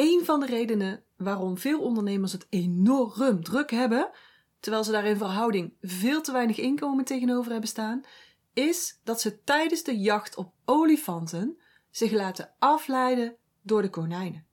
een 0.00 0.24
van 0.24 0.40
de 0.40 0.46
redenen 0.46 1.04
waarom 1.16 1.58
veel 1.58 1.80
ondernemers 1.80 2.32
het 2.32 2.46
enorm 2.50 3.44
druk 3.44 3.70
hebben, 3.70 4.10
terwijl 4.60 4.84
ze 4.84 4.92
daar 4.92 5.06
in 5.06 5.16
verhouding 5.16 5.72
veel 5.80 6.22
te 6.22 6.32
weinig 6.32 6.58
inkomen 6.58 7.04
tegenover 7.04 7.50
hebben 7.50 7.68
staan, 7.68 8.04
is 8.52 9.00
dat 9.04 9.20
ze 9.20 9.42
tijdens 9.44 9.82
de 9.82 9.98
jacht 9.98 10.36
op 10.36 10.52
olifanten 10.64 11.58
zich 11.90 12.12
laten 12.12 12.54
afleiden 12.58 13.36
door 13.62 13.82
de 13.82 13.90
konijnen. 13.90 14.46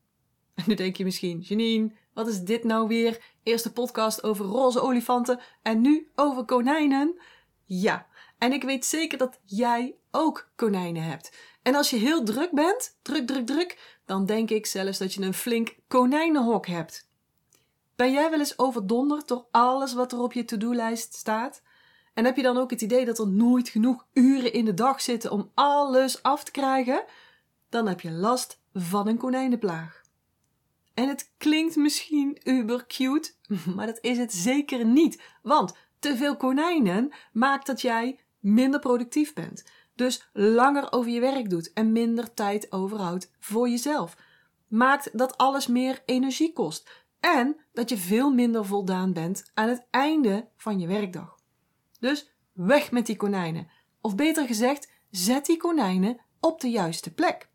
En 0.56 0.64
nu 0.68 0.74
denk 0.74 0.96
je 0.96 1.04
misschien, 1.04 1.40
Janine, 1.40 1.92
wat 2.14 2.28
is 2.28 2.40
dit 2.40 2.64
nou 2.64 2.88
weer? 2.88 3.36
Eerste 3.44 3.74
podcast 3.74 4.24
over 4.24 4.46
roze 4.46 4.82
olifanten 4.82 5.40
en 5.62 5.82
nu 5.82 6.12
over 6.16 6.46
konijnen? 6.46 7.20
Ja, 7.66 8.08
en 8.38 8.54
ik 8.54 8.64
weet 8.64 8.86
zeker 8.86 9.18
dat 9.18 9.40
jij 9.46 9.96
ook 10.12 10.52
konijnen 10.56 11.04
hebt. 11.04 11.38
En 11.62 11.76
als 11.76 11.90
je 11.90 11.98
heel 11.98 12.24
druk 12.24 12.52
bent, 12.52 12.98
druk, 13.02 13.28
druk, 13.28 13.46
druk, 13.46 13.97
dan 14.08 14.26
denk 14.26 14.50
ik 14.50 14.66
zelfs 14.66 14.98
dat 14.98 15.14
je 15.14 15.22
een 15.22 15.34
flink 15.34 15.76
konijnenhok 15.88 16.68
hebt. 16.68 17.10
Ben 17.96 18.12
jij 18.12 18.30
wel 18.30 18.40
eens 18.40 18.60
overdonderd 18.60 19.28
door 19.28 19.48
alles 19.52 19.94
wat 19.94 20.12
er 20.12 20.20
op 20.20 20.34
je 20.34 20.46
to-do-lijst 20.46 21.14
staat? 21.14 21.62
En 22.14 22.26
heb 22.26 22.36
je 22.36 22.42
dan 22.42 22.58
ook 22.58 22.70
het 22.70 22.82
idee 22.82 23.06
dat 23.06 23.20
er 23.20 23.28
nooit 23.28 23.70
genoeg 23.70 24.06
uren 24.14 24.54
in 24.54 24.66
de 24.66 24.74
dag 24.74 25.02
zitten 25.02 25.32
om 25.32 25.52
alles 25.54 26.24
af 26.24 26.44
te 26.44 26.52
krijgen? 26.52 27.04
Dan 27.70 27.88
heb 27.88 28.02
je 28.02 28.12
last 28.12 28.60
van 28.74 29.08
een 29.08 29.18
konijnenplaag. 29.18 30.02
En 30.94 31.08
het 31.08 31.32
klinkt 31.38 31.76
misschien 31.76 32.38
uber 32.44 32.86
cute, 32.88 33.32
maar 33.76 33.86
dat 33.86 34.00
is 34.02 34.18
het 34.18 34.34
zeker 34.34 34.86
niet. 34.86 35.22
Want 35.42 35.76
te 36.00 36.18
veel 36.18 36.38
konijnen 36.38 37.12
maakt 37.32 37.66
dat 37.66 37.82
jij 37.82 38.20
minder 38.40 38.80
productief 38.80 39.34
bent. 39.34 39.64
Dus 39.98 40.30
langer 40.34 40.92
over 40.92 41.12
je 41.12 41.20
werk 41.20 41.50
doet 41.50 41.74
en 41.74 41.92
minder 41.92 42.34
tijd 42.34 42.72
overhoudt 42.72 43.32
voor 43.40 43.70
jezelf. 43.70 44.18
Maakt 44.68 45.18
dat 45.18 45.38
alles 45.38 45.68
meer 45.68 46.02
energie 46.06 46.54
kost. 46.54 47.06
En 47.20 47.58
dat 47.74 47.90
je 47.90 47.98
veel 47.98 48.34
minder 48.34 48.66
voldaan 48.66 49.14
bent 49.14 49.52
aan 49.54 49.70
het 49.70 49.88
einde 49.90 50.50
van 50.56 50.80
je 50.80 50.88
werkdag. 50.88 51.36
Dus 52.00 52.32
weg 52.54 52.92
met 52.92 53.06
die 53.06 53.16
konijnen. 53.16 53.68
Of 54.02 54.16
beter 54.16 54.48
gezegd, 54.48 54.92
zet 55.10 55.46
die 55.46 55.58
konijnen 55.58 56.22
op 56.40 56.62
de 56.62 56.70
juiste 56.70 57.14
plek. 57.14 57.50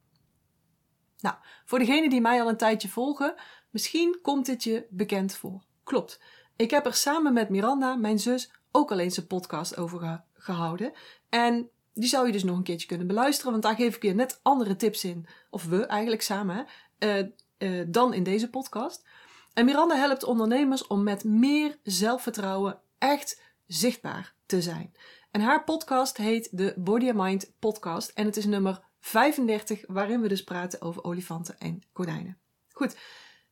Nou, 1.21 1.37
voor 1.65 1.79
degenen 1.79 2.11
die 2.11 2.21
mij 2.21 2.43
al 2.43 2.49
een 2.49 2.57
tijdje 2.57 2.89
volgen, 2.89 3.35
misschien 3.71 4.19
komt 4.23 4.47
dit 4.47 4.65
je 4.65 4.87
bekend 4.91 5.35
voor. 5.35 5.65
Klopt. 5.85 6.21
Ik 6.57 6.71
heb 6.71 6.87
er 6.87 6.95
samen 6.95 7.33
met 7.33 7.49
Miranda, 7.49 7.95
mijn 7.95 8.19
zus, 8.19 8.53
ook 8.71 8.91
al 8.91 8.99
eens 8.99 9.17
een 9.17 9.27
podcast 9.27 9.77
over 9.77 10.25
gehouden. 10.33 10.93
En 11.29 11.71
die 11.95 12.09
zou 12.09 12.27
je 12.27 12.33
dus 12.33 12.45
nog 12.45 12.57
een 12.57 12.63
keertje 12.63 12.87
kunnen 12.87 13.07
beluisteren, 13.07 13.51
want 13.51 13.63
daar 13.63 13.75
geef 13.75 13.97
ik 13.97 14.03
je 14.03 14.15
net 14.15 14.41
andere 14.43 14.77
tips 14.77 15.05
in. 15.05 15.27
Of 15.51 15.65
we 15.65 15.87
eigenlijk 15.87 16.23
samen, 16.23 16.67
uh, 16.99 17.19
uh, 17.59 17.85
dan 17.89 18.15
in 18.15 18.23
deze 18.23 18.51
podcast. 18.51 19.09
En 19.53 19.65
Miranda 19.65 19.97
helpt 19.97 20.25
ondernemers 20.25 20.87
om 20.87 21.03
met 21.03 21.25
meer 21.25 21.79
zelfvertrouwen 21.83 22.81
echt 22.99 23.43
zichtbaar 23.67 24.35
te 24.47 24.63
zijn. 24.63 24.95
En 25.31 25.41
haar 25.41 25.65
podcast 25.65 26.17
heet 26.17 26.49
de 26.53 26.75
Body 26.77 27.09
and 27.09 27.17
Mind 27.17 27.53
Podcast. 27.59 28.11
En 28.11 28.27
het 28.27 28.37
is 28.37 28.47
nummer 28.47 28.81
35, 29.01 29.85
waarin 29.87 30.21
we 30.21 30.29
dus 30.29 30.45
praten 30.45 30.81
over 30.81 31.05
olifanten 31.05 31.59
en 31.59 31.83
konijnen. 31.93 32.39
Goed, 32.73 32.97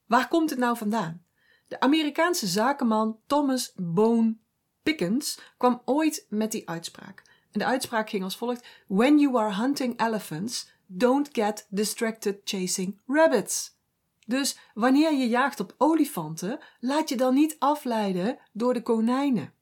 waar 0.06 0.28
komt 0.28 0.50
het 0.50 0.58
nou 0.58 0.76
vandaan? 0.76 1.24
De 1.66 1.80
Amerikaanse 1.80 2.46
zakenman 2.46 3.20
Thomas 3.26 3.72
Bone 3.76 4.36
Pickens 4.82 5.40
kwam 5.56 5.82
ooit 5.84 6.26
met 6.28 6.52
die 6.52 6.68
uitspraak. 6.68 7.22
De 7.52 7.64
uitspraak 7.64 8.10
ging 8.10 8.24
als 8.24 8.36
volgt: 8.36 8.66
When 8.86 9.18
you 9.18 9.38
are 9.38 9.54
hunting 9.54 10.00
elephants, 10.00 10.70
don't 10.86 11.28
get 11.32 11.66
distracted 11.68 12.40
chasing 12.44 13.00
rabbits. 13.06 13.78
Dus 14.26 14.58
wanneer 14.74 15.12
je 15.12 15.28
jaagt 15.28 15.60
op 15.60 15.74
olifanten, 15.78 16.58
laat 16.80 17.08
je 17.08 17.16
dan 17.16 17.34
niet 17.34 17.56
afleiden 17.58 18.38
door 18.52 18.74
de 18.74 18.82
konijnen. 18.82 19.52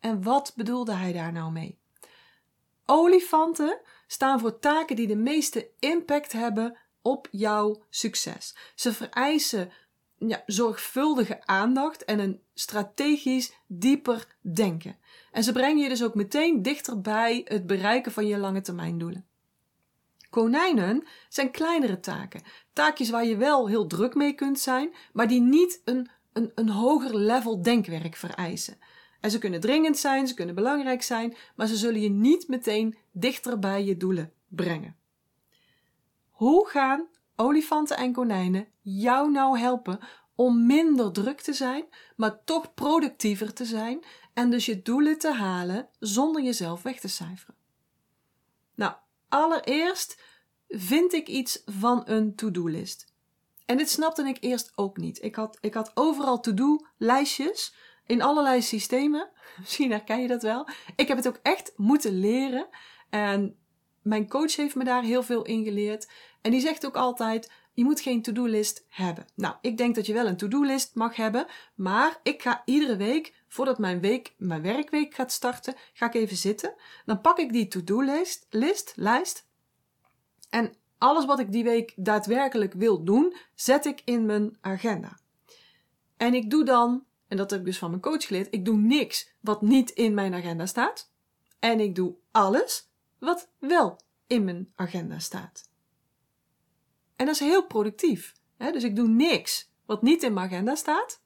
En 0.00 0.22
wat 0.22 0.52
bedoelde 0.56 0.92
hij 0.92 1.12
daar 1.12 1.32
nou 1.32 1.52
mee? 1.52 1.78
Olifanten 2.86 3.80
staan 4.06 4.40
voor 4.40 4.58
taken 4.58 4.96
die 4.96 5.06
de 5.06 5.16
meeste 5.16 5.68
impact 5.78 6.32
hebben 6.32 6.76
op 7.02 7.28
jouw 7.30 7.82
succes. 7.90 8.56
Ze 8.74 8.92
vereisen 8.92 9.70
ja, 10.18 10.42
zorgvuldige 10.46 11.46
aandacht 11.46 12.04
en 12.04 12.18
een 12.18 12.40
strategisch 12.54 13.52
dieper 13.66 14.36
denken. 14.40 14.96
En 15.36 15.44
ze 15.44 15.52
brengen 15.52 15.82
je 15.82 15.88
dus 15.88 16.02
ook 16.02 16.14
meteen 16.14 16.62
dichter 16.62 17.00
bij 17.00 17.40
het 17.44 17.66
bereiken 17.66 18.12
van 18.12 18.26
je 18.26 18.38
lange 18.38 18.60
termijn 18.60 18.98
doelen. 18.98 19.26
Konijnen 20.30 21.06
zijn 21.28 21.50
kleinere 21.50 22.00
taken. 22.00 22.42
Taakjes 22.72 23.10
waar 23.10 23.24
je 23.24 23.36
wel 23.36 23.68
heel 23.68 23.86
druk 23.86 24.14
mee 24.14 24.32
kunt 24.32 24.58
zijn, 24.58 24.94
maar 25.12 25.28
die 25.28 25.40
niet 25.40 25.80
een, 25.84 26.10
een, 26.32 26.52
een 26.54 26.68
hoger 26.68 27.16
level 27.16 27.62
denkwerk 27.62 28.16
vereisen. 28.16 28.78
En 29.20 29.30
ze 29.30 29.38
kunnen 29.38 29.60
dringend 29.60 29.98
zijn, 29.98 30.26
ze 30.26 30.34
kunnen 30.34 30.54
belangrijk 30.54 31.02
zijn, 31.02 31.36
maar 31.56 31.66
ze 31.66 31.76
zullen 31.76 32.00
je 32.00 32.10
niet 32.10 32.48
meteen 32.48 32.96
dichter 33.12 33.58
bij 33.58 33.84
je 33.84 33.96
doelen 33.96 34.32
brengen. 34.48 34.96
Hoe 36.30 36.68
gaan 36.68 37.06
olifanten 37.34 37.96
en 37.96 38.12
konijnen 38.12 38.68
jou 38.82 39.30
nou 39.30 39.58
helpen 39.58 39.98
om 40.34 40.66
minder 40.66 41.12
druk 41.12 41.40
te 41.40 41.52
zijn, 41.52 41.84
maar 42.16 42.44
toch 42.44 42.74
productiever 42.74 43.52
te 43.52 43.64
zijn 43.64 44.04
en 44.36 44.50
dus 44.50 44.66
je 44.66 44.82
doelen 44.82 45.18
te 45.18 45.32
halen 45.32 45.88
zonder 45.98 46.42
jezelf 46.42 46.82
weg 46.82 47.00
te 47.00 47.08
cijferen? 47.08 47.54
Nou, 48.74 48.94
allereerst 49.28 50.20
vind 50.68 51.12
ik 51.12 51.28
iets 51.28 51.62
van 51.64 52.02
een 52.04 52.34
to-do-list. 52.34 53.14
En 53.66 53.76
dit 53.76 53.90
snapte 53.90 54.28
ik 54.28 54.36
eerst 54.40 54.72
ook 54.74 54.96
niet. 54.96 55.22
Ik 55.22 55.34
had, 55.34 55.58
ik 55.60 55.74
had 55.74 55.90
overal 55.94 56.40
to-do-lijstjes 56.40 57.74
in 58.06 58.22
allerlei 58.22 58.62
systemen. 58.62 59.30
Misschien 59.60 59.90
herken 59.90 60.20
je 60.20 60.28
dat 60.28 60.42
wel. 60.42 60.68
Ik 60.96 61.08
heb 61.08 61.16
het 61.16 61.28
ook 61.28 61.40
echt 61.42 61.72
moeten 61.76 62.18
leren. 62.18 62.68
En 63.10 63.56
mijn 64.02 64.28
coach 64.28 64.56
heeft 64.56 64.74
me 64.74 64.84
daar 64.84 65.02
heel 65.02 65.22
veel 65.22 65.44
in 65.44 65.64
geleerd. 65.64 66.08
En 66.40 66.50
die 66.50 66.60
zegt 66.60 66.86
ook 66.86 66.96
altijd: 66.96 67.50
je 67.72 67.84
moet 67.84 68.00
geen 68.00 68.22
to-do-list 68.22 68.84
hebben. 68.88 69.26
Nou, 69.34 69.54
ik 69.60 69.76
denk 69.76 69.94
dat 69.94 70.06
je 70.06 70.12
wel 70.12 70.26
een 70.26 70.36
to-do-list 70.36 70.94
mag 70.94 71.16
hebben, 71.16 71.46
maar 71.74 72.20
ik 72.22 72.42
ga 72.42 72.62
iedere 72.64 72.96
week, 72.96 73.44
voordat 73.56 73.78
mijn, 73.78 74.00
week, 74.00 74.34
mijn 74.38 74.62
werkweek 74.62 75.14
gaat 75.14 75.32
starten, 75.32 75.74
ga 75.92 76.06
ik 76.06 76.14
even 76.14 76.36
zitten. 76.36 76.74
Dan 77.04 77.20
pak 77.20 77.38
ik 77.38 77.52
die 77.52 77.68
to-do-list, 77.68 78.46
list, 78.50 78.92
lijst. 78.96 79.46
En 80.50 80.74
alles 80.98 81.24
wat 81.24 81.38
ik 81.38 81.52
die 81.52 81.64
week 81.64 81.92
daadwerkelijk 81.96 82.72
wil 82.72 83.04
doen, 83.04 83.36
zet 83.54 83.84
ik 83.84 84.02
in 84.04 84.26
mijn 84.26 84.56
agenda. 84.60 85.18
En 86.16 86.34
ik 86.34 86.50
doe 86.50 86.64
dan, 86.64 87.04
en 87.28 87.36
dat 87.36 87.50
heb 87.50 87.60
ik 87.60 87.66
dus 87.66 87.78
van 87.78 87.90
mijn 87.90 88.02
coach 88.02 88.26
geleerd, 88.26 88.54
ik 88.54 88.64
doe 88.64 88.76
niks 88.76 89.32
wat 89.40 89.62
niet 89.62 89.90
in 89.90 90.14
mijn 90.14 90.34
agenda 90.34 90.66
staat. 90.66 91.10
En 91.58 91.80
ik 91.80 91.94
doe 91.94 92.14
alles 92.30 92.88
wat 93.18 93.48
wel 93.58 94.00
in 94.26 94.44
mijn 94.44 94.72
agenda 94.74 95.18
staat. 95.18 95.70
En 97.16 97.26
dat 97.26 97.34
is 97.34 97.40
heel 97.40 97.66
productief. 97.66 98.34
Hè? 98.56 98.70
Dus 98.70 98.84
ik 98.84 98.96
doe 98.96 99.08
niks 99.08 99.70
wat 99.86 100.02
niet 100.02 100.22
in 100.22 100.32
mijn 100.32 100.46
agenda 100.46 100.74
staat. 100.74 101.24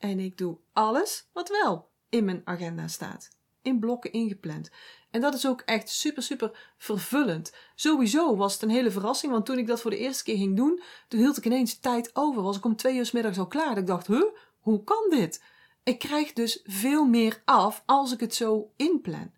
En 0.00 0.18
ik 0.18 0.38
doe 0.38 0.58
alles 0.72 1.28
wat 1.32 1.48
wel 1.48 1.90
in 2.08 2.24
mijn 2.24 2.42
agenda 2.44 2.88
staat. 2.88 3.28
In 3.62 3.78
blokken 3.78 4.12
ingepland. 4.12 4.70
En 5.10 5.20
dat 5.20 5.34
is 5.34 5.46
ook 5.46 5.60
echt 5.60 5.88
super, 5.88 6.22
super 6.22 6.72
vervullend. 6.78 7.54
Sowieso 7.74 8.36
was 8.36 8.52
het 8.52 8.62
een 8.62 8.70
hele 8.70 8.90
verrassing, 8.90 9.32
want 9.32 9.46
toen 9.46 9.58
ik 9.58 9.66
dat 9.66 9.80
voor 9.80 9.90
de 9.90 9.98
eerste 9.98 10.24
keer 10.24 10.36
ging 10.36 10.56
doen, 10.56 10.82
toen 11.08 11.20
hield 11.20 11.36
ik 11.36 11.44
ineens 11.44 11.78
tijd 11.78 12.10
over. 12.12 12.42
Was 12.42 12.56
ik 12.56 12.64
om 12.64 12.76
twee 12.76 12.96
uur 12.96 13.06
s 13.06 13.10
middags 13.10 13.38
al 13.38 13.46
klaar. 13.46 13.68
Dat 13.68 13.78
ik 13.78 13.86
dacht, 13.86 14.06
huh, 14.06 14.24
hoe 14.60 14.84
kan 14.84 15.06
dit? 15.10 15.42
Ik 15.82 15.98
krijg 15.98 16.32
dus 16.32 16.60
veel 16.64 17.04
meer 17.04 17.42
af 17.44 17.82
als 17.86 18.12
ik 18.12 18.20
het 18.20 18.34
zo 18.34 18.72
inplan. 18.76 19.32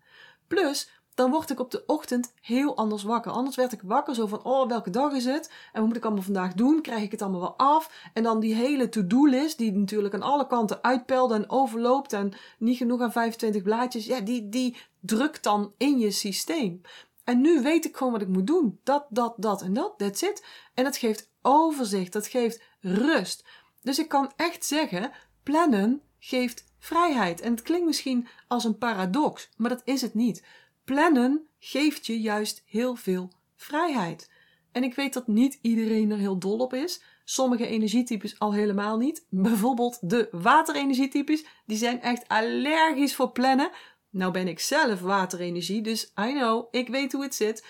Plus, 0.47 0.89
dan 1.15 1.31
word 1.31 1.49
ik 1.49 1.59
op 1.59 1.71
de 1.71 1.83
ochtend 1.85 2.33
heel 2.41 2.77
anders 2.77 3.03
wakker. 3.03 3.31
Anders 3.31 3.55
werd 3.55 3.71
ik 3.71 3.81
wakker 3.81 4.15
zo 4.15 4.27
van, 4.27 4.43
oh, 4.43 4.67
welke 4.67 4.89
dag 4.89 5.13
is 5.13 5.25
het? 5.25 5.51
En 5.71 5.79
wat 5.79 5.87
moet 5.87 5.97
ik 5.97 6.03
allemaal 6.03 6.23
vandaag 6.23 6.53
doen? 6.53 6.81
Krijg 6.81 7.03
ik 7.03 7.11
het 7.11 7.21
allemaal 7.21 7.39
wel 7.39 7.57
af? 7.57 8.09
En 8.13 8.23
dan 8.23 8.39
die 8.39 8.55
hele 8.55 8.89
to-do-list, 8.89 9.57
die 9.57 9.71
natuurlijk 9.71 10.13
aan 10.13 10.21
alle 10.21 10.47
kanten 10.47 10.83
uitpelt 10.83 11.31
en 11.31 11.49
overloopt 11.49 12.13
en 12.13 12.33
niet 12.57 12.77
genoeg 12.77 13.01
aan 13.01 13.11
25 13.11 13.61
blaadjes, 13.61 14.05
ja, 14.05 14.19
die, 14.19 14.49
die 14.49 14.77
drukt 14.99 15.43
dan 15.43 15.73
in 15.77 15.99
je 15.99 16.11
systeem. 16.11 16.81
En 17.23 17.41
nu 17.41 17.61
weet 17.61 17.85
ik 17.85 17.97
gewoon 17.97 18.13
wat 18.13 18.21
ik 18.21 18.27
moet 18.27 18.47
doen. 18.47 18.79
Dat, 18.83 19.05
dat, 19.09 19.33
dat 19.37 19.61
en 19.61 19.73
dat, 19.73 19.93
that's 19.97 20.21
it. 20.21 20.45
En 20.73 20.83
dat 20.83 20.97
geeft 20.97 21.31
overzicht, 21.41 22.13
dat 22.13 22.27
geeft 22.27 22.61
rust. 22.79 23.45
Dus 23.81 23.99
ik 23.99 24.07
kan 24.07 24.31
echt 24.35 24.65
zeggen, 24.65 25.11
plannen 25.43 26.01
geeft 26.19 26.65
vrijheid. 26.79 27.41
En 27.41 27.51
het 27.51 27.61
klinkt 27.61 27.85
misschien 27.85 28.27
als 28.47 28.63
een 28.63 28.77
paradox, 28.77 29.49
maar 29.57 29.69
dat 29.69 29.81
is 29.83 30.01
het 30.01 30.13
niet. 30.13 30.43
Plannen 30.83 31.47
geeft 31.59 32.05
je 32.05 32.21
juist 32.21 32.63
heel 32.65 32.95
veel 32.95 33.31
vrijheid. 33.55 34.31
En 34.71 34.83
ik 34.83 34.95
weet 34.95 35.13
dat 35.13 35.27
niet 35.27 35.59
iedereen 35.61 36.11
er 36.11 36.17
heel 36.17 36.37
dol 36.37 36.57
op 36.57 36.73
is. 36.73 37.03
Sommige 37.23 37.67
energietypes 37.67 38.39
al 38.39 38.53
helemaal 38.53 38.97
niet. 38.97 39.25
Bijvoorbeeld 39.29 40.09
de 40.09 40.27
waterenergietypes, 40.31 41.45
die 41.65 41.77
zijn 41.77 42.01
echt 42.01 42.27
allergisch 42.27 43.15
voor 43.15 43.31
plannen. 43.31 43.71
Nou 44.09 44.31
ben 44.31 44.47
ik 44.47 44.59
zelf 44.59 45.01
waterenergie, 45.01 45.81
dus 45.81 46.03
I 46.03 46.31
know, 46.33 46.67
ik 46.71 46.87
weet 46.87 47.11
hoe 47.11 47.23
het 47.23 47.35
zit. 47.35 47.65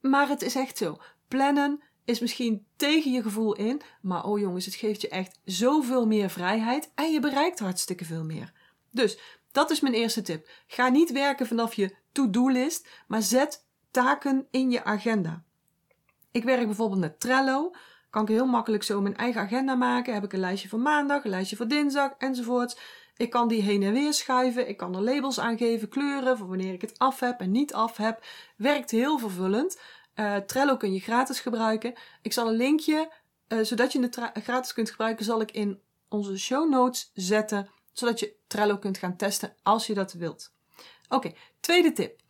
Maar 0.00 0.28
het 0.28 0.42
is 0.42 0.54
echt 0.54 0.78
zo. 0.78 0.98
Plannen 1.28 1.82
is 2.04 2.20
misschien 2.20 2.66
tegen 2.76 3.12
je 3.12 3.22
gevoel 3.22 3.54
in, 3.54 3.80
maar 4.00 4.24
oh 4.24 4.38
jongens, 4.38 4.64
het 4.64 4.74
geeft 4.74 5.00
je 5.00 5.08
echt 5.08 5.40
zoveel 5.44 6.06
meer 6.06 6.30
vrijheid 6.30 6.92
en 6.94 7.12
je 7.12 7.20
bereikt 7.20 7.58
hartstikke 7.58 8.04
veel 8.04 8.24
meer. 8.24 8.52
Dus 8.90 9.18
dat 9.52 9.70
is 9.70 9.80
mijn 9.80 9.94
eerste 9.94 10.22
tip. 10.22 10.48
Ga 10.66 10.88
niet 10.88 11.12
werken 11.12 11.46
vanaf 11.46 11.74
je 11.74 11.96
to-do-list, 12.12 12.88
maar 13.06 13.22
zet 13.22 13.66
taken 13.90 14.46
in 14.50 14.70
je 14.70 14.84
agenda. 14.84 15.42
Ik 16.30 16.44
werk 16.44 16.66
bijvoorbeeld 16.66 17.00
met 17.00 17.20
Trello. 17.20 17.74
Kan 18.10 18.22
ik 18.22 18.28
heel 18.28 18.46
makkelijk 18.46 18.82
zo 18.82 19.00
mijn 19.00 19.16
eigen 19.16 19.40
agenda 19.40 19.74
maken. 19.74 20.14
Heb 20.14 20.24
ik 20.24 20.32
een 20.32 20.38
lijstje 20.40 20.68
voor 20.68 20.78
maandag, 20.78 21.24
een 21.24 21.30
lijstje 21.30 21.56
voor 21.56 21.68
dinsdag 21.68 22.14
enzovoorts. 22.18 22.76
Ik 23.16 23.30
kan 23.30 23.48
die 23.48 23.62
heen 23.62 23.82
en 23.82 23.92
weer 23.92 24.12
schuiven. 24.12 24.68
Ik 24.68 24.76
kan 24.76 24.94
er 24.94 25.02
labels 25.02 25.40
aan 25.40 25.56
geven, 25.56 25.88
kleuren 25.88 26.38
voor 26.38 26.48
wanneer 26.48 26.72
ik 26.72 26.80
het 26.80 26.98
af 26.98 27.20
heb 27.20 27.40
en 27.40 27.50
niet 27.50 27.74
af 27.74 27.96
heb. 27.96 28.24
Werkt 28.56 28.90
heel 28.90 29.18
vervullend. 29.18 29.80
Uh, 30.14 30.36
Trello 30.36 30.76
kun 30.76 30.92
je 30.92 31.00
gratis 31.00 31.40
gebruiken. 31.40 31.94
Ik 32.22 32.32
zal 32.32 32.48
een 32.48 32.56
linkje, 32.56 33.12
uh, 33.48 33.58
zodat 33.62 33.92
je 33.92 34.00
het 34.00 34.18
gratis 34.34 34.72
kunt 34.72 34.90
gebruiken, 34.90 35.24
zal 35.24 35.40
ik 35.40 35.50
in 35.50 35.80
onze 36.08 36.38
show 36.38 36.70
notes 36.70 37.10
zetten. 37.14 37.70
Zodat 37.92 38.20
je 38.20 38.34
Trello 38.46 38.78
kunt 38.78 38.98
gaan 38.98 39.16
testen 39.16 39.54
als 39.62 39.86
je 39.86 39.94
dat 39.94 40.12
wilt. 40.12 40.52
Oké, 41.08 41.32
tweede 41.60 41.92
tip. 41.92 42.20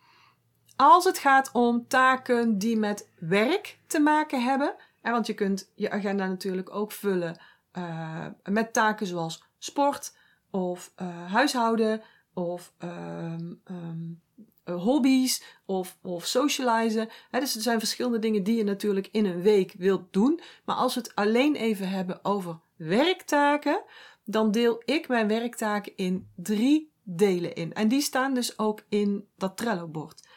Als 0.76 1.04
het 1.04 1.18
gaat 1.18 1.50
om 1.52 1.88
taken 1.88 2.58
die 2.58 2.76
met 2.76 3.08
werk 3.18 3.78
te 3.86 4.00
maken 4.00 4.42
hebben, 4.42 4.74
en 5.00 5.12
want 5.12 5.26
je 5.26 5.34
kunt 5.34 5.70
je 5.74 5.90
agenda 5.90 6.26
natuurlijk 6.26 6.74
ook 6.74 6.92
vullen 6.92 7.40
uh, 7.78 8.26
met 8.44 8.72
taken 8.72 9.06
zoals 9.06 9.44
sport 9.58 10.16
of 10.50 10.92
uh, 11.02 11.32
huishouden 11.32 12.02
of 12.34 12.72
um, 12.78 13.60
um, 13.70 14.20
hobby's 14.64 15.42
of, 15.64 15.96
of 16.02 16.26
socializen. 16.26 17.08
Dus 17.30 17.54
er 17.54 17.62
zijn 17.62 17.78
verschillende 17.78 18.18
dingen 18.18 18.42
die 18.42 18.56
je 18.56 18.64
natuurlijk 18.64 19.08
in 19.12 19.26
een 19.26 19.42
week 19.42 19.74
wilt 19.78 20.12
doen. 20.12 20.40
Maar 20.64 20.76
als 20.76 20.94
we 20.94 21.00
het 21.00 21.14
alleen 21.14 21.54
even 21.54 21.88
hebben 21.88 22.24
over 22.24 22.58
werktaken, 22.76 23.82
dan 24.24 24.50
deel 24.50 24.82
ik 24.84 25.08
mijn 25.08 25.28
werktaken 25.28 25.96
in 25.96 26.28
drie 26.36 26.92
delen 27.02 27.54
in. 27.54 27.74
En 27.74 27.88
die 27.88 28.00
staan 28.00 28.34
dus 28.34 28.58
ook 28.58 28.82
in 28.88 29.28
dat 29.36 29.56
Trello-bord. 29.56 30.28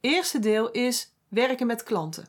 Eerste 0.00 0.38
deel 0.38 0.70
is 0.70 1.14
werken 1.28 1.66
met 1.66 1.82
klanten. 1.82 2.28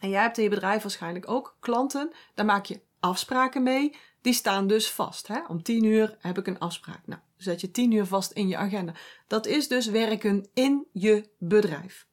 En 0.00 0.08
jij 0.08 0.22
hebt 0.22 0.36
in 0.38 0.44
je 0.44 0.50
bedrijf 0.50 0.82
waarschijnlijk 0.82 1.30
ook 1.30 1.56
klanten. 1.60 2.12
Daar 2.34 2.46
maak 2.46 2.64
je 2.64 2.80
afspraken 3.00 3.62
mee. 3.62 3.96
Die 4.20 4.32
staan 4.32 4.66
dus 4.66 4.90
vast. 4.90 5.26
Hè? 5.26 5.40
Om 5.48 5.62
tien 5.62 5.84
uur 5.84 6.16
heb 6.20 6.38
ik 6.38 6.46
een 6.46 6.58
afspraak. 6.58 7.06
Nou, 7.06 7.20
zet 7.36 7.60
je 7.60 7.70
tien 7.70 7.92
uur 7.92 8.06
vast 8.06 8.32
in 8.32 8.48
je 8.48 8.56
agenda. 8.56 8.94
Dat 9.26 9.46
is 9.46 9.68
dus 9.68 9.86
werken 9.86 10.48
in 10.54 10.86
je 10.92 11.28
bedrijf. 11.38 12.06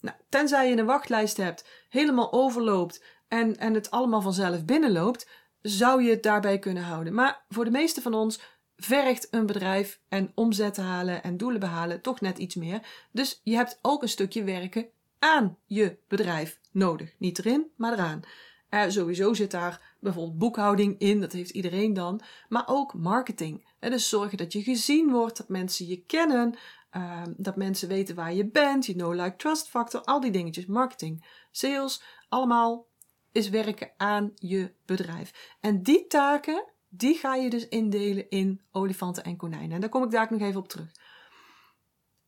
Nou, 0.00 0.16
tenzij 0.28 0.70
je 0.70 0.76
een 0.76 0.86
wachtlijst 0.86 1.36
hebt, 1.36 1.68
helemaal 1.88 2.32
overloopt 2.32 3.04
en, 3.28 3.56
en 3.56 3.74
het 3.74 3.90
allemaal 3.90 4.20
vanzelf 4.20 4.64
binnenloopt, 4.64 5.28
zou 5.62 6.02
je 6.02 6.10
het 6.10 6.22
daarbij 6.22 6.58
kunnen 6.58 6.82
houden. 6.82 7.14
Maar 7.14 7.44
voor 7.48 7.64
de 7.64 7.70
meeste 7.70 8.02
van 8.02 8.14
ons 8.14 8.40
vergt 8.76 9.28
een 9.30 9.46
bedrijf 9.46 10.00
en 10.08 10.32
omzet 10.34 10.76
halen 10.76 11.22
en 11.22 11.36
doelen 11.36 11.60
behalen 11.60 12.00
toch 12.00 12.20
net 12.20 12.38
iets 12.38 12.54
meer. 12.54 13.08
Dus 13.12 13.40
je 13.42 13.54
hebt 13.54 13.78
ook 13.82 14.02
een 14.02 14.08
stukje 14.08 14.44
werken 14.44 14.86
aan 15.18 15.58
je 15.66 15.98
bedrijf 16.08 16.60
nodig. 16.72 17.14
Niet 17.18 17.38
erin, 17.38 17.70
maar 17.76 17.92
eraan. 17.92 18.22
Uh, 18.70 18.84
sowieso 18.88 19.34
zit 19.34 19.50
daar 19.50 19.96
bijvoorbeeld 20.00 20.38
boekhouding 20.38 20.98
in, 20.98 21.20
dat 21.20 21.32
heeft 21.32 21.50
iedereen 21.50 21.92
dan. 21.92 22.20
Maar 22.48 22.64
ook 22.66 22.94
marketing. 22.94 23.68
Uh, 23.80 23.90
dus 23.90 24.08
zorgen 24.08 24.38
dat 24.38 24.52
je 24.52 24.62
gezien 24.62 25.10
wordt, 25.10 25.36
dat 25.36 25.48
mensen 25.48 25.86
je 25.86 26.04
kennen, 26.04 26.54
uh, 26.96 27.22
dat 27.36 27.56
mensen 27.56 27.88
weten 27.88 28.14
waar 28.14 28.34
je 28.34 28.50
bent, 28.50 28.86
je 28.86 28.94
know-like 28.94 29.36
trust 29.36 29.68
factor, 29.68 30.02
al 30.04 30.20
die 30.20 30.30
dingetjes. 30.30 30.66
Marketing, 30.66 31.26
sales, 31.50 32.02
allemaal 32.28 32.86
is 33.32 33.48
werken 33.48 33.90
aan 33.96 34.32
je 34.34 34.72
bedrijf. 34.86 35.56
En 35.60 35.82
die 35.82 36.06
taken, 36.06 36.64
die 36.88 37.14
ga 37.14 37.34
je 37.34 37.50
dus 37.50 37.68
indelen 37.68 38.30
in 38.30 38.60
olifanten 38.72 39.24
en 39.24 39.36
konijnen. 39.36 39.70
En 39.70 39.80
daar 39.80 39.90
kom 39.90 40.04
ik 40.04 40.10
daar 40.10 40.26
nog 40.30 40.40
even 40.40 40.60
op 40.60 40.68
terug. 40.68 40.92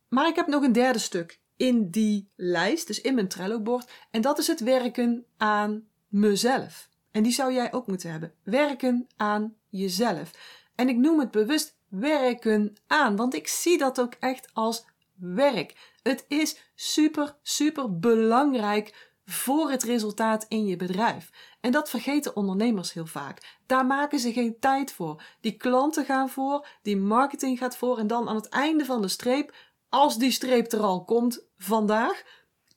Maar 0.08 0.28
ik 0.28 0.36
heb 0.36 0.46
nog 0.46 0.62
een 0.62 0.72
derde 0.72 0.98
stuk 0.98 1.40
in 1.56 1.90
die 1.90 2.30
lijst, 2.36 2.86
dus 2.86 3.00
in 3.00 3.14
mijn 3.14 3.28
Trello-bord. 3.28 3.90
En 4.10 4.20
dat 4.20 4.38
is 4.38 4.46
het 4.46 4.60
werken 4.60 5.24
aan 5.36 5.88
mezelf. 6.08 6.88
En 7.10 7.22
die 7.22 7.32
zou 7.32 7.52
jij 7.52 7.72
ook 7.72 7.86
moeten 7.86 8.10
hebben. 8.10 8.34
Werken 8.42 9.06
aan 9.16 9.54
jezelf. 9.68 10.30
En 10.74 10.88
ik 10.88 10.96
noem 10.96 11.18
het 11.18 11.30
bewust 11.30 11.76
werken 11.88 12.76
aan, 12.86 13.16
want 13.16 13.34
ik 13.34 13.48
zie 13.48 13.78
dat 13.78 14.00
ook 14.00 14.14
echt 14.14 14.50
als 14.52 14.84
werk. 15.14 15.94
Het 16.02 16.24
is 16.28 16.72
super, 16.74 17.36
super 17.42 17.98
belangrijk 17.98 19.11
voor 19.32 19.70
het 19.70 19.82
resultaat 19.82 20.46
in 20.48 20.66
je 20.66 20.76
bedrijf. 20.76 21.30
En 21.60 21.72
dat 21.72 21.90
vergeten 21.90 22.36
ondernemers 22.36 22.92
heel 22.92 23.06
vaak. 23.06 23.58
Daar 23.66 23.86
maken 23.86 24.18
ze 24.18 24.32
geen 24.32 24.58
tijd 24.58 24.92
voor. 24.92 25.22
Die 25.40 25.56
klanten 25.56 26.04
gaan 26.04 26.30
voor, 26.30 26.66
die 26.82 26.96
marketing 26.96 27.58
gaat 27.58 27.76
voor 27.76 27.98
en 27.98 28.06
dan 28.06 28.28
aan 28.28 28.36
het 28.36 28.48
einde 28.48 28.84
van 28.84 29.02
de 29.02 29.08
streep, 29.08 29.54
als 29.88 30.18
die 30.18 30.30
streep 30.30 30.72
er 30.72 30.80
al 30.80 31.04
komt 31.04 31.46
vandaag, 31.56 32.22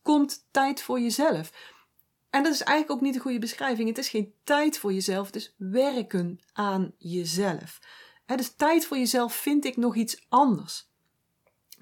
komt 0.01 0.47
tijd 0.51 0.81
voor 0.81 0.99
jezelf. 0.99 1.51
En 2.29 2.43
dat 2.43 2.53
is 2.53 2.63
eigenlijk 2.63 2.99
ook 2.99 3.05
niet 3.05 3.15
een 3.15 3.21
goede 3.21 3.39
beschrijving. 3.39 3.87
Het 3.87 3.97
is 3.97 4.09
geen 4.09 4.33
tijd 4.43 4.77
voor 4.77 4.93
jezelf, 4.93 5.25
het 5.25 5.35
is 5.35 5.55
werken 5.57 6.39
aan 6.53 6.93
jezelf. 6.97 7.79
Dus 8.25 8.55
tijd 8.55 8.85
voor 8.85 8.97
jezelf 8.97 9.33
vind 9.33 9.65
ik 9.65 9.77
nog 9.77 9.95
iets 9.95 10.25
anders. 10.29 10.89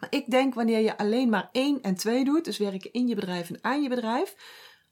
Maar 0.04 0.12
ik 0.12 0.30
denk 0.30 0.54
wanneer 0.54 0.80
je 0.80 0.98
alleen 0.98 1.30
maar 1.30 1.50
één 1.52 1.82
en 1.82 1.96
twee 1.96 2.24
doet, 2.24 2.46
dus 2.46 2.58
werken 2.58 2.94
in 2.94 3.08
je 3.08 3.16
bedrijf 3.16 3.50
en 3.50 3.64
aan 3.64 3.82
je 3.82 3.90
bedrijf, 3.90 4.36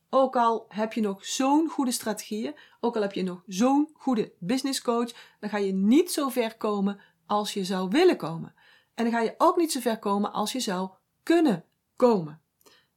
ook 0.10 0.36
al 0.36 0.66
heb 0.68 0.94
je 0.94 1.02
nog 1.02 1.26
zo'n 1.26 1.70
goede 1.70 1.92
strategieën, 1.92 2.56
ook 2.80 2.96
al 2.96 3.02
heb 3.02 3.14
je 3.14 3.24
nog 3.24 3.44
zo'n 3.46 3.90
goede 3.94 4.34
business 4.40 4.82
coach, 4.82 5.12
dan 5.40 5.50
ga 5.50 5.58
je 5.58 5.74
niet 5.74 6.12
zo 6.12 6.30
ver 6.30 6.58
komen 6.58 7.00
als 7.26 7.54
je 7.54 7.66
zou 7.66 7.90
willen 7.90 8.18
komen. 8.18 8.54
En 8.96 9.04
dan 9.04 9.14
ga 9.14 9.22
je 9.22 9.36
ook 9.38 9.58
niet 9.58 9.72
zo 9.72 9.80
ver 9.80 10.00
komen 10.00 10.32
als 10.34 10.52
je 10.52 10.60
zou 10.60 10.90
kunnen 11.24 11.66
komen. 11.96 12.42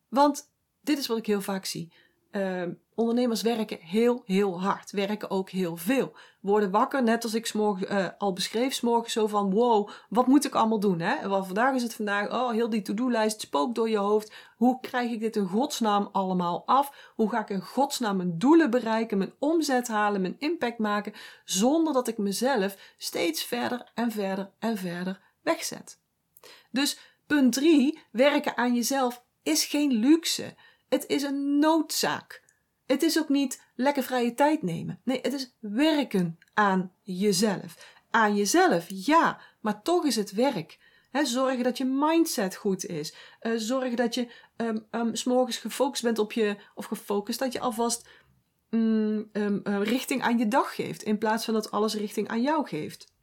Want 0.09 0.53
dit 0.81 0.99
is 0.99 1.07
wat 1.07 1.19
ik 1.19 1.27
heel 1.27 1.43
vaak 1.43 1.65
zie. 1.65 1.93
Uh, 2.37 2.63
ondernemers 2.95 3.43
werken 3.43 3.79
heel, 3.81 4.23
heel 4.27 4.61
hard. 4.63 4.91
Werken 4.91 5.31
ook 5.31 5.51
heel 5.51 5.77
veel. 5.77 6.13
Worden 6.41 6.71
wakker, 6.71 7.03
net 7.03 7.25
als 7.25 7.35
ik 7.35 7.47
smorgen, 7.47 7.93
uh, 7.93 8.09
al 8.19 8.33
beschreef, 8.33 8.83
morgen 8.83 9.11
zo 9.11 9.27
van: 9.27 9.51
wow, 9.51 9.89
wat 10.09 10.27
moet 10.27 10.45
ik 10.45 10.55
allemaal 10.55 10.81
doen? 10.81 11.01
Hè? 11.01 11.29
Want 11.29 11.47
vandaag 11.47 11.75
is 11.75 11.83
het 11.83 11.95
vandaag, 11.95 12.33
oh, 12.33 12.51
heel 12.51 12.71
die 12.71 12.83
to-do-lijst 12.83 13.41
spookt 13.41 13.75
door 13.75 13.89
je 13.89 13.97
hoofd. 13.97 14.33
Hoe 14.57 14.81
krijg 14.81 15.11
ik 15.11 15.21
dit 15.21 15.37
in 15.37 15.47
godsnaam 15.47 16.09
allemaal 16.13 16.63
af? 16.67 17.13
Hoe 17.15 17.31
ga 17.31 17.41
ik 17.41 17.51
in 17.51 17.61
godsnaam 17.61 18.17
mijn 18.17 18.39
doelen 18.39 18.71
bereiken, 18.71 19.19
mijn 19.19 19.35
omzet 19.39 19.89
halen, 19.89 20.21
mijn 20.21 20.37
impact 20.39 20.79
maken, 20.79 21.13
zonder 21.45 21.93
dat 21.93 22.09
ik 22.09 22.19
mezelf 22.19 22.77
steeds 22.97 23.45
verder 23.45 23.91
en 23.95 24.11
verder 24.11 24.51
en 24.59 24.77
verder 24.77 25.21
wegzet? 25.43 25.99
Dus 26.71 26.99
punt 27.27 27.53
3, 27.53 27.99
werken 28.11 28.57
aan 28.57 28.75
jezelf, 28.75 29.25
is 29.43 29.65
geen 29.65 29.93
luxe. 29.93 30.55
Het 30.95 31.07
is 31.07 31.23
een 31.23 31.59
noodzaak. 31.59 32.43
Het 32.87 33.03
is 33.03 33.19
ook 33.19 33.29
niet 33.29 33.63
lekker 33.75 34.03
vrije 34.03 34.35
tijd 34.35 34.63
nemen. 34.63 35.01
Nee, 35.05 35.19
het 35.23 35.33
is 35.33 35.55
werken 35.61 36.39
aan 36.53 36.93
jezelf. 37.03 37.97
Aan 38.11 38.37
jezelf, 38.37 38.87
ja, 38.89 39.41
maar 39.61 39.83
toch 39.83 40.05
is 40.05 40.17
het 40.17 40.33
werk. 40.33 40.79
He, 41.11 41.25
zorgen 41.25 41.65
dat 41.65 41.79
je 41.79 41.85
mindset 41.85 42.57
goed 42.57 42.87
is. 42.87 43.15
Uh, 43.43 43.53
zorgen 43.57 43.97
dat 43.97 44.15
je 44.15 44.33
um, 44.57 44.87
um, 44.91 45.15
s'morgens 45.15 45.57
gefocust 45.57 46.03
bent 46.03 46.19
op 46.19 46.33
je, 46.33 46.57
of 46.75 46.85
gefocust, 46.85 47.39
dat 47.39 47.53
je 47.53 47.61
alvast 47.61 48.09
um, 48.71 49.31
richting 49.65 50.23
aan 50.23 50.39
je 50.39 50.49
dag 50.49 50.75
geeft. 50.75 51.03
In 51.03 51.19
plaats 51.19 51.45
van 51.45 51.55
dat 51.55 51.71
alles 51.71 51.95
richting 51.95 52.29
aan 52.29 52.43
jou 52.43 52.69
geeft. 52.69 53.14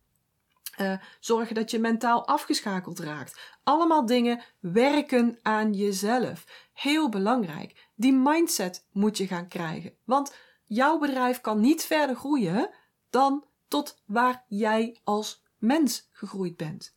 Uh, 0.80 0.94
zorgen 1.20 1.56
dat 1.56 1.72
je 1.72 1.80
mentaal 1.80 2.28
afgeschakeld 2.28 3.00
raakt. 3.00 3.40
Allemaal 3.64 4.06
dingen 4.06 4.42
werken 4.60 5.40
aan 5.42 5.74
jezelf. 5.74 6.70
Heel 6.74 7.10
belangrijk. 7.10 7.88
Die 7.96 8.14
mindset 8.14 8.88
moet 8.92 9.18
je 9.18 9.28
gaan 9.28 9.48
krijgen. 9.48 9.94
Want 10.04 10.36
jouw 10.66 10.98
bedrijf 10.98 11.42
kan 11.42 11.60
niet 11.60 11.84
verder 11.84 12.16
groeien 12.16 12.70
dan 13.10 13.46
tot 13.68 14.02
waar 14.06 14.46
jij 14.48 15.00
als 15.04 15.44
mens 15.58 16.10
gegroeid 16.12 16.58
bent. 16.58 16.96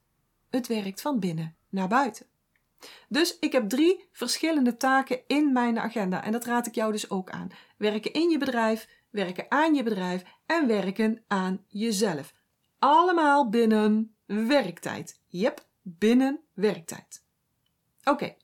Het 0.51 0.67
werkt 0.67 1.01
van 1.01 1.21
binnen 1.21 1.57
naar 1.69 1.89
buiten. 1.89 2.27
Dus 3.09 3.39
ik 3.39 3.53
heb 3.53 3.69
drie 3.69 4.09
verschillende 4.13 4.77
taken 4.77 5.21
in 5.27 5.53
mijn 5.53 5.79
agenda 5.79 6.25
en 6.25 6.33
dat 6.33 6.45
raad 6.45 6.67
ik 6.67 6.75
jou 6.75 6.93
dus 6.93 7.11
ook 7.11 7.31
aan. 7.31 7.51
Werken 7.77 8.13
in 8.13 8.31
je 8.31 8.39
bedrijf, 8.39 8.89
werken 9.11 9.47
aan 9.49 9.75
je 9.75 9.83
bedrijf 9.83 10.23
en 10.47 10.67
werken 10.67 11.25
aan 11.29 11.65
jezelf. 11.69 12.35
Allemaal 12.85 13.49
binnen 13.49 14.17
werktijd. 14.27 15.21
Yep, 15.27 15.65
binnen 15.83 16.41
werktijd. 16.55 17.25
Oké, 18.05 18.35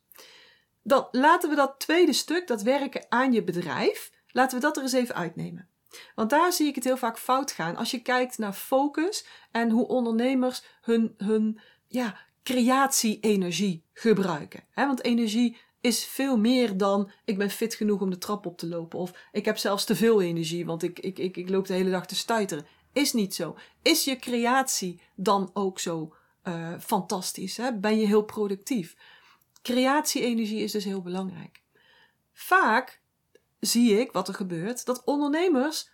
dan 0.83 1.09
laten 1.11 1.51
we 1.51 1.57
dat 1.57 1.75
tweede 1.79 2.13
stuk, 2.13 2.47
dat 2.47 2.63
werken 2.63 3.07
aan 3.09 3.33
je 3.33 3.45
bedrijf, 3.45 4.13
laten 4.29 4.57
we 4.57 4.63
dat 4.65 4.77
er 4.77 4.83
eens 4.83 4.93
even 4.93 5.15
uitnemen. 5.15 5.69
Want 6.15 6.31
daar 6.31 6.53
zie 6.53 6.67
ik 6.67 6.75
het 6.75 6.85
heel 6.85 6.97
vaak 6.97 7.19
fout 7.19 7.53
gaan 7.53 7.77
als 7.77 7.91
je 7.91 8.03
kijkt 8.03 8.39
naar 8.39 8.53
focus 8.53 9.27
en 9.51 9.71
hoe 9.71 9.87
ondernemers 9.87 10.63
hun, 10.81 11.15
hun 11.17 11.61
ja, 11.87 12.17
creatie-energie 12.43 13.85
gebruiken. 13.93 14.65
want 14.75 15.05
energie 15.05 15.57
is 15.81 16.05
veel 16.05 16.39
meer 16.39 16.77
dan 16.77 17.11
ik 17.25 17.39
ben 17.39 17.51
fit 17.51 17.75
genoeg 17.75 18.01
om 18.01 18.11
de 18.11 18.19
trap 18.19 18.47
op 18.47 18.59
te 18.59 18.69
lopen. 18.69 18.99
Of 18.99 19.13
ik 19.33 19.45
heb 19.45 19.59
zelfs 19.59 19.85
te 19.85 19.97
veel 19.97 20.23
energie, 20.23 20.67
want 20.67 20.83
ik, 20.83 20.99
ik, 20.99 21.19
ik, 21.19 21.37
ik 21.37 21.49
loop 21.49 21.67
de 21.67 21.73
hele 21.73 21.91
dag 21.91 22.07
te 22.07 22.17
stuiteren. 22.17 22.67
Is 22.93 23.13
niet 23.13 23.35
zo. 23.35 23.57
Is 23.83 24.05
je 24.05 24.17
creatie 24.17 25.01
dan 25.15 25.51
ook 25.53 25.79
zo 25.79 26.15
uh, 26.45 26.79
fantastisch? 26.81 27.57
Hè? 27.57 27.79
Ben 27.79 27.99
je 27.99 28.07
heel 28.07 28.23
productief? 28.23 28.97
Creatie-energie 29.63 30.63
is 30.63 30.73
dus 30.73 30.85
heel 30.85 31.03
belangrijk. 31.03 31.63
Vaak 32.33 33.01
zie 33.61 34.01
ik 34.01 34.13
wat 34.13 34.29
er 34.29 34.35
gebeurt, 34.35 34.85
dat 34.85 35.05
ondernemers 35.05 35.91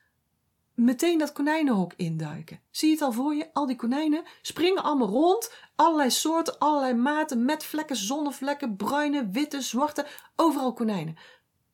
meteen 0.74 1.18
dat 1.18 1.32
konijnenhok 1.32 1.92
induiken. 1.96 2.60
Zie 2.70 2.88
je 2.88 2.94
het 2.94 3.04
al 3.04 3.12
voor 3.12 3.34
je? 3.34 3.52
Al 3.52 3.66
die 3.66 3.76
konijnen 3.76 4.24
springen 4.42 4.82
allemaal 4.82 5.08
rond. 5.08 5.52
Allerlei 5.74 6.10
soorten, 6.10 6.58
allerlei 6.58 6.94
maten, 6.94 7.44
met 7.44 7.64
vlekken, 7.64 7.96
zonnevlekken, 7.96 8.76
bruine, 8.76 9.28
witte, 9.28 9.60
zwarte. 9.60 10.06
Overal 10.36 10.72
konijnen. 10.72 11.16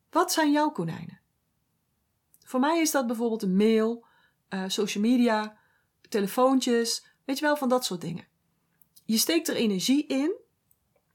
Wat 0.09 0.31
zijn 0.31 0.51
jouw 0.51 0.71
konijnen? 0.71 1.19
Voor 2.45 2.59
mij 2.59 2.81
is 2.81 2.91
dat 2.91 3.07
bijvoorbeeld 3.07 3.41
een 3.41 3.55
mail, 3.55 4.05
uh, 4.53 4.63
social 4.67 5.03
media, 5.03 5.57
telefoontjes. 6.09 7.05
Weet 7.25 7.39
je 7.39 7.45
wel, 7.45 7.57
van 7.57 7.69
dat 7.69 7.85
soort 7.85 8.01
dingen. 8.01 8.27
Je 9.05 9.17
steekt 9.17 9.47
er 9.47 9.55
energie 9.55 10.07
in. 10.07 10.35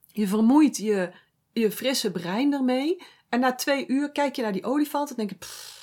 Je 0.06 0.28
vermoeit 0.28 0.76
je, 0.76 1.12
je 1.52 1.70
frisse 1.72 2.10
brein 2.10 2.52
ermee. 2.52 3.02
En 3.28 3.40
na 3.40 3.54
twee 3.54 3.86
uur 3.86 4.12
kijk 4.12 4.36
je 4.36 4.42
naar 4.42 4.52
die 4.52 4.64
olifant 4.64 5.10
en 5.10 5.16
denk 5.16 5.30
je... 5.30 5.36
Pff, 5.36 5.78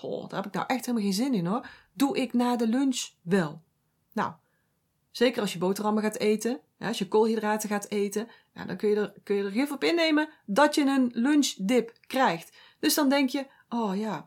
daar 0.00 0.42
heb 0.42 0.46
ik 0.46 0.52
nou 0.52 0.66
echt 0.66 0.86
helemaal 0.86 1.06
geen 1.06 1.16
zin 1.16 1.34
in 1.34 1.46
hoor. 1.46 1.68
Doe 1.92 2.16
ik 2.16 2.32
na 2.32 2.56
de 2.56 2.68
lunch 2.68 3.08
wel. 3.22 3.62
Nou, 4.12 4.32
zeker 5.10 5.40
als 5.40 5.52
je 5.52 5.58
boterhammen 5.58 6.02
gaat 6.02 6.18
eten, 6.18 6.60
als 6.78 6.98
je 6.98 7.08
koolhydraten 7.08 7.68
gaat 7.68 7.88
eten, 7.90 8.28
dan 8.52 8.76
kun 8.76 8.88
je, 8.88 8.96
er, 8.96 9.12
kun 9.22 9.36
je 9.36 9.44
er 9.44 9.50
gif 9.50 9.70
op 9.70 9.84
innemen 9.84 10.28
dat 10.46 10.74
je 10.74 10.84
een 10.84 11.10
lunchdip 11.14 11.92
krijgt. 12.06 12.56
Dus 12.78 12.94
dan 12.94 13.08
denk 13.08 13.28
je, 13.28 13.46
oh 13.68 13.96
ja, 13.96 14.26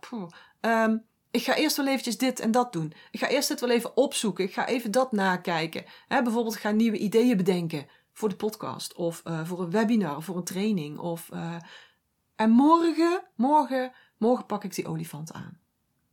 um, 0.61 1.05
ik 1.35 1.43
ga 1.43 1.55
eerst 1.55 1.77
wel 1.77 1.87
eventjes 1.87 2.17
dit 2.17 2.39
en 2.39 2.51
dat 2.51 2.73
doen. 2.73 2.93
Ik 3.11 3.19
ga 3.19 3.27
eerst 3.27 3.47
dit 3.47 3.59
wel 3.59 3.69
even 3.69 3.97
opzoeken. 3.97 4.43
Ik 4.43 4.53
ga 4.53 4.67
even 4.67 4.91
dat 4.91 5.11
nakijken. 5.11 5.83
He, 6.07 6.21
bijvoorbeeld, 6.21 6.55
ga 6.55 6.71
nieuwe 6.71 6.97
ideeën 6.97 7.37
bedenken 7.37 7.87
voor 8.13 8.29
de 8.29 8.35
podcast. 8.35 8.93
Of 8.93 9.21
uh, 9.25 9.47
voor 9.47 9.61
een 9.61 9.69
webinar, 9.69 10.15
of 10.17 10.25
voor 10.25 10.37
een 10.37 10.43
training. 10.43 10.97
Of, 10.97 11.29
uh, 11.33 11.55
en 12.35 12.49
morgen, 12.49 13.23
morgen, 13.35 13.91
morgen 14.17 14.45
pak 14.45 14.63
ik 14.63 14.75
die 14.75 14.87
olifant 14.87 15.33
aan. 15.33 15.59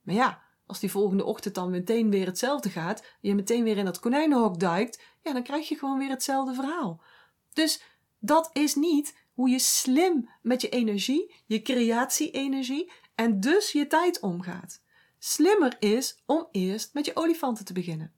Maar 0.03 0.15
ja, 0.15 0.43
als 0.67 0.81
die 0.81 0.91
volgende 0.91 1.25
ochtend 1.25 1.55
dan 1.55 1.71
meteen 1.71 2.11
weer 2.11 2.27
hetzelfde 2.27 2.71
gaat, 2.71 3.17
je 3.21 3.35
meteen 3.35 3.65
weer 3.65 3.77
in 3.77 3.85
dat 3.85 4.01
konijnenhok 4.01 4.61
duikt, 4.61 5.03
ja, 5.21 5.33
dan 5.33 5.43
krijg 5.43 5.69
je 5.69 5.79
gewoon 5.79 5.99
weer 5.99 6.11
hetzelfde 6.11 6.55
verhaal. 6.55 7.03
Dus 7.53 7.83
dat 8.19 8.51
is 8.53 8.75
niet 8.75 9.21
hoe 9.33 9.49
je 9.49 9.59
slim 9.59 10.31
met 10.43 10.61
je 10.61 10.69
energie, 10.69 11.35
je 11.47 11.63
creatie-energie 11.63 12.93
en 13.15 13.41
dus 13.41 13.73
je 13.73 13.87
tijd 13.87 14.21
omgaat. 14.21 14.82
Slimmer 15.25 15.77
is 15.79 16.23
om 16.27 16.49
eerst 16.51 16.95
met 16.95 17.05
je 17.05 17.17
olifanten 17.17 17.65
te 17.65 17.73
beginnen. 17.73 18.13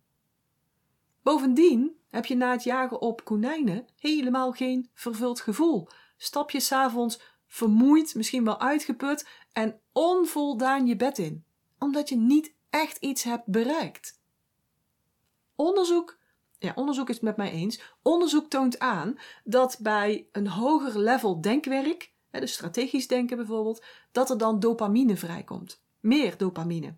Bovendien 1.23 1.96
heb 2.08 2.26
je 2.26 2.37
na 2.37 2.50
het 2.50 2.62
jagen 2.62 3.00
op 3.00 3.25
konijnen 3.25 3.87
helemaal 3.99 4.52
geen 4.52 4.90
vervuld 4.94 5.40
gevoel. 5.40 5.88
Stap 6.16 6.50
je 6.50 6.61
s'avonds 6.61 7.20
vermoeid, 7.46 8.14
misschien 8.14 8.44
wel 8.44 8.61
uitgeput 8.61 9.28
en 9.52 9.80
onvoldaan 9.92 10.87
je 10.87 10.96
bed 10.96 11.18
in 11.18 11.44
omdat 11.78 12.08
je 12.08 12.16
niet 12.16 12.54
echt 12.70 12.96
iets 12.96 13.23
hebt 13.23 13.46
bereikt. 13.46 14.20
Onderzoek, 15.54 16.18
ja, 16.58 16.73
onderzoek 16.75 17.08
is 17.08 17.14
het 17.14 17.25
met 17.25 17.37
mij 17.37 17.50
eens. 17.50 17.80
Onderzoek 18.02 18.50
toont 18.50 18.78
aan 18.78 19.18
dat 19.44 19.78
bij 19.80 20.28
een 20.32 20.49
hoger 20.49 20.99
level 20.99 21.40
denkwerk, 21.40 22.12
dus 22.30 22.52
strategisch 22.52 23.08
denken 23.08 23.37
bijvoorbeeld, 23.37 23.84
dat 24.12 24.30
er 24.30 24.38
dan 24.38 24.61
dopamine 24.61 25.16
vrijkomt. 25.16 25.83
Meer 26.04 26.37
dopamine. 26.37 26.94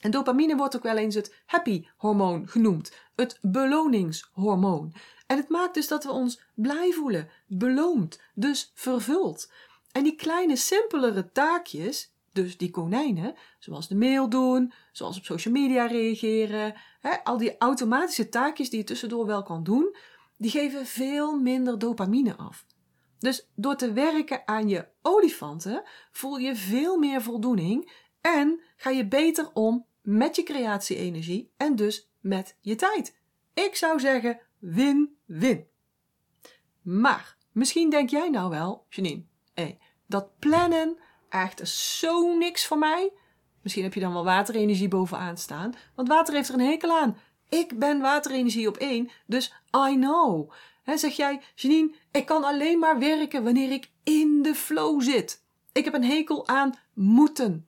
En 0.00 0.10
dopamine 0.10 0.56
wordt 0.56 0.76
ook 0.76 0.82
wel 0.82 0.96
eens 0.96 1.14
het 1.14 1.34
happy 1.46 1.86
hormoon 1.96 2.48
genoemd, 2.48 2.92
het 3.14 3.38
beloningshormoon. 3.42 4.94
En 5.26 5.36
het 5.36 5.48
maakt 5.48 5.74
dus 5.74 5.88
dat 5.88 6.04
we 6.04 6.10
ons 6.10 6.40
blij 6.54 6.92
voelen, 6.92 7.28
beloond, 7.46 8.20
dus 8.34 8.72
vervuld. 8.74 9.52
En 9.90 10.02
die 10.02 10.14
kleine, 10.14 10.56
simpelere 10.56 11.32
taakjes, 11.32 12.12
dus 12.32 12.56
die 12.56 12.70
konijnen, 12.70 13.34
zoals 13.58 13.88
de 13.88 13.94
mail 13.94 14.28
doen, 14.28 14.72
zoals 14.92 15.16
op 15.16 15.24
social 15.24 15.54
media 15.54 15.86
reageren, 15.86 16.74
hè, 17.00 17.24
al 17.24 17.38
die 17.38 17.58
automatische 17.58 18.28
taakjes 18.28 18.70
die 18.70 18.78
je 18.78 18.84
tussendoor 18.84 19.26
wel 19.26 19.42
kan 19.42 19.62
doen, 19.62 19.96
die 20.36 20.50
geven 20.50 20.86
veel 20.86 21.38
minder 21.38 21.78
dopamine 21.78 22.36
af. 22.36 22.64
Dus 23.18 23.48
door 23.54 23.76
te 23.76 23.92
werken 23.92 24.42
aan 24.44 24.68
je 24.68 24.86
olifanten 25.02 25.82
voel 26.10 26.36
je 26.36 26.56
veel 26.56 26.98
meer 26.98 27.22
voldoening 27.22 27.90
en 28.22 28.60
ga 28.76 28.90
je 28.90 29.06
beter 29.06 29.50
om 29.52 29.86
met 30.00 30.36
je 30.36 30.42
creatie-energie 30.42 31.52
en 31.56 31.76
dus 31.76 32.10
met 32.20 32.56
je 32.60 32.74
tijd. 32.74 33.16
Ik 33.54 33.76
zou 33.76 34.00
zeggen 34.00 34.40
win-win. 34.58 35.66
Maar 36.82 37.36
misschien 37.52 37.90
denk 37.90 38.10
jij 38.10 38.28
nou 38.28 38.50
wel, 38.50 38.86
Janine, 38.88 39.24
hey, 39.54 39.78
dat 40.06 40.38
plannen 40.38 40.98
echt 41.28 41.68
zo 41.68 42.36
niks 42.36 42.66
voor 42.66 42.78
mij. 42.78 43.12
Misschien 43.62 43.82
heb 43.82 43.94
je 43.94 44.00
dan 44.00 44.12
wel 44.12 44.24
waterenergie 44.24 44.88
bovenaan 44.88 45.36
staan. 45.36 45.74
Want 45.94 46.08
water 46.08 46.34
heeft 46.34 46.48
er 46.48 46.54
een 46.54 46.60
hekel 46.60 46.98
aan. 46.98 47.16
Ik 47.48 47.78
ben 47.78 48.00
waterenergie 48.00 48.68
op 48.68 48.76
één, 48.76 49.10
dus 49.26 49.54
I 49.90 49.94
know. 49.94 50.52
Zeg 50.84 51.16
jij, 51.16 51.40
Janine, 51.54 51.94
ik 52.10 52.26
kan 52.26 52.44
alleen 52.44 52.78
maar 52.78 52.98
werken 52.98 53.44
wanneer 53.44 53.70
ik 53.70 53.90
in 54.02 54.42
de 54.42 54.54
flow 54.54 55.02
zit. 55.02 55.44
Ik 55.72 55.84
heb 55.84 55.94
een 55.94 56.04
hekel 56.04 56.48
aan 56.48 56.74
moeten. 56.92 57.66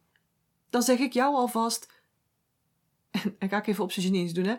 Dan 0.75 0.83
zeg 0.83 0.99
ik 0.99 1.13
jou 1.13 1.35
alvast, 1.35 1.93
en, 3.39 3.49
ga 3.49 3.57
ik 3.57 3.67
even 3.67 3.85
op 3.85 3.93
zijn 3.93 4.07
Janine's 4.07 4.33
doen, 4.33 4.45
hè. 4.45 4.57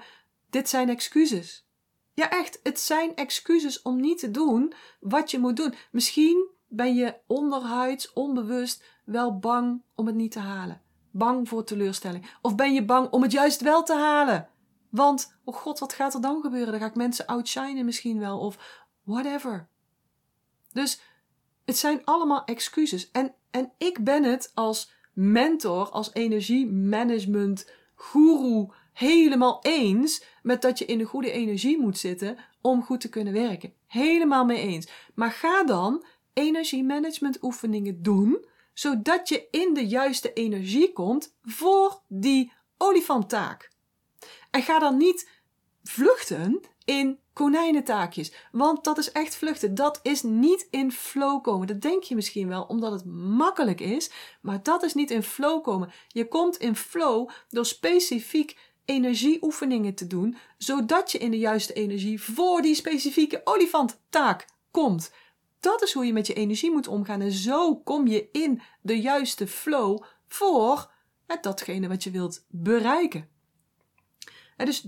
Dit 0.50 0.70
zijn 0.70 0.90
excuses. 0.90 1.68
Ja, 2.14 2.30
echt, 2.30 2.60
het 2.64 2.80
zijn 2.80 3.16
excuses 3.16 3.82
om 3.82 4.00
niet 4.00 4.20
te 4.20 4.32
doen 4.32 4.74
wat 5.00 5.32
je 5.32 5.40
moet 5.40 5.56
doen. 5.56 5.74
Misschien 5.92 6.50
ben 6.68 6.96
je 6.96 7.16
onderhuids, 7.28 8.14
onbewust 8.14 8.84
wel 9.06 9.40
bang 9.40 9.82
om 9.96 10.06
het 10.06 10.16
niet 10.16 10.32
te 10.32 10.40
halen. 10.40 10.82
Bang 11.12 11.50
voor 11.50 11.64
teleurstelling. 11.64 12.32
Of 12.42 12.56
ben 12.56 12.74
je 12.74 12.86
bang 12.86 13.10
om 13.10 13.22
het 13.22 13.32
juist 13.32 13.62
wel 13.62 13.84
te 13.84 13.96
halen? 13.96 14.50
Want, 14.90 15.38
oh 15.44 15.56
god, 15.56 15.80
wat 15.80 15.94
gaat 15.94 16.14
er 16.14 16.22
dan 16.22 16.42
gebeuren? 16.42 16.72
Dan 16.72 16.82
ga 16.82 16.88
ik 16.88 16.96
mensen 16.96 17.26
outshinen 17.26 17.86
misschien 17.86 18.20
wel. 18.20 18.40
Of 18.40 18.84
whatever. 19.04 19.68
Dus 20.72 21.02
het 21.66 21.78
zijn 21.78 22.06
allemaal 22.06 22.46
excuses. 22.46 23.12
En, 23.12 23.36
en 23.52 23.72
ik 23.78 24.04
ben 24.04 24.24
het 24.24 24.52
als 24.54 24.94
mentor, 25.16 25.90
als 25.90 26.14
energiemanagement 26.14 27.72
guru 27.96 28.68
helemaal 28.94 29.60
eens 29.62 30.24
met 30.44 30.62
dat 30.62 30.80
je 30.80 30.86
in 30.86 30.98
de 30.98 31.04
goede 31.04 31.32
energie 31.32 31.80
moet 31.80 31.98
zitten 31.98 32.38
om 32.62 32.84
goed 32.84 33.02
te 33.02 33.10
kunnen 33.10 33.34
werken. 33.34 33.74
Helemaal 33.88 34.46
mee 34.46 34.58
eens. 34.58 34.88
Maar 35.14 35.32
ga 35.32 35.64
dan 35.64 36.06
energiemanagement 36.34 37.44
oefeningen 37.44 38.04
doen, 38.04 38.46
zodat 38.74 39.30
je 39.30 39.48
in 39.52 39.74
de 39.74 39.88
juiste 39.88 40.34
energie 40.34 40.94
komt 40.94 41.36
voor 41.42 42.02
die 42.08 42.52
olifanttaak. 42.78 43.72
En 44.52 44.62
ga 44.62 44.80
dan 44.80 44.98
niet 44.98 45.30
vluchten 45.84 46.62
in 46.86 47.20
konijnentaakjes, 47.36 48.34
want 48.52 48.84
dat 48.84 48.98
is 48.98 49.12
echt 49.12 49.36
vluchten. 49.36 49.76
Dat 49.76 50.00
is 50.04 50.22
niet 50.24 50.68
in 50.70 50.92
flow 50.92 51.44
komen. 51.44 51.68
Dat 51.68 51.82
denk 51.82 52.04
je 52.04 52.16
misschien 52.16 52.48
wel 52.48 52.64
omdat 52.64 52.92
het 52.92 53.06
makkelijk 53.06 53.80
is, 53.80 54.12
maar 54.42 54.64
dat 54.64 54.84
is 54.84 54.94
niet 54.94 55.12
in 55.12 55.24
flow 55.24 55.64
komen. 55.64 55.92
Je 56.08 56.28
komt 56.28 56.58
in 56.58 56.76
flow 56.76 57.30
door 57.50 57.66
specifiek 57.66 58.58
energieoefeningen 58.86 59.96
te 59.96 60.08
doen, 60.08 60.38
zodat 60.58 61.12
je 61.12 61.18
in 61.18 61.32
de 61.32 61.40
juiste 61.40 61.74
energie 61.74 62.22
voor 62.22 62.62
die 62.62 62.76
specifieke 62.76 63.42
olifanttaak 63.44 64.46
komt. 64.72 65.12
Dat 65.60 65.84
is 65.84 65.94
hoe 65.94 66.06
je 66.06 66.14
met 66.14 66.28
je 66.28 66.34
energie 66.34 66.72
moet 66.72 66.88
omgaan. 66.88 67.22
En 67.22 67.32
zo 67.32 67.76
kom 67.76 68.08
je 68.08 68.30
in 68.32 68.62
de 68.82 69.02
juiste 69.02 69.48
flow 69.48 70.04
voor 70.28 70.92
datgene 71.42 71.88
wat 71.88 72.04
je 72.04 72.12
wilt 72.12 72.46
bereiken. 72.50 73.30
Dus 74.56 74.88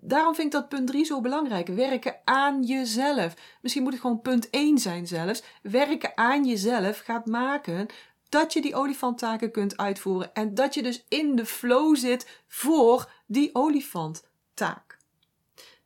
daarom 0.00 0.34
vind 0.34 0.46
ik 0.46 0.52
dat 0.52 0.68
punt 0.68 0.86
3 0.86 1.04
zo 1.04 1.20
belangrijk. 1.20 1.68
Werken 1.68 2.16
aan 2.24 2.62
jezelf. 2.62 3.34
Misschien 3.62 3.82
moet 3.82 3.92
het 3.92 4.00
gewoon 4.00 4.20
punt 4.20 4.50
1 4.50 4.78
zijn 4.78 5.06
zelfs. 5.06 5.42
Werken 5.62 6.16
aan 6.16 6.44
jezelf 6.44 6.98
gaat 6.98 7.26
maken 7.26 7.86
dat 8.28 8.52
je 8.52 8.62
die 8.62 8.74
olifanttaken 8.74 9.50
kunt 9.50 9.76
uitvoeren. 9.76 10.34
En 10.34 10.54
dat 10.54 10.74
je 10.74 10.82
dus 10.82 11.04
in 11.08 11.36
de 11.36 11.46
flow 11.46 11.96
zit 11.96 12.42
voor 12.48 13.12
die 13.26 13.50
olifanttaak. 13.52 14.98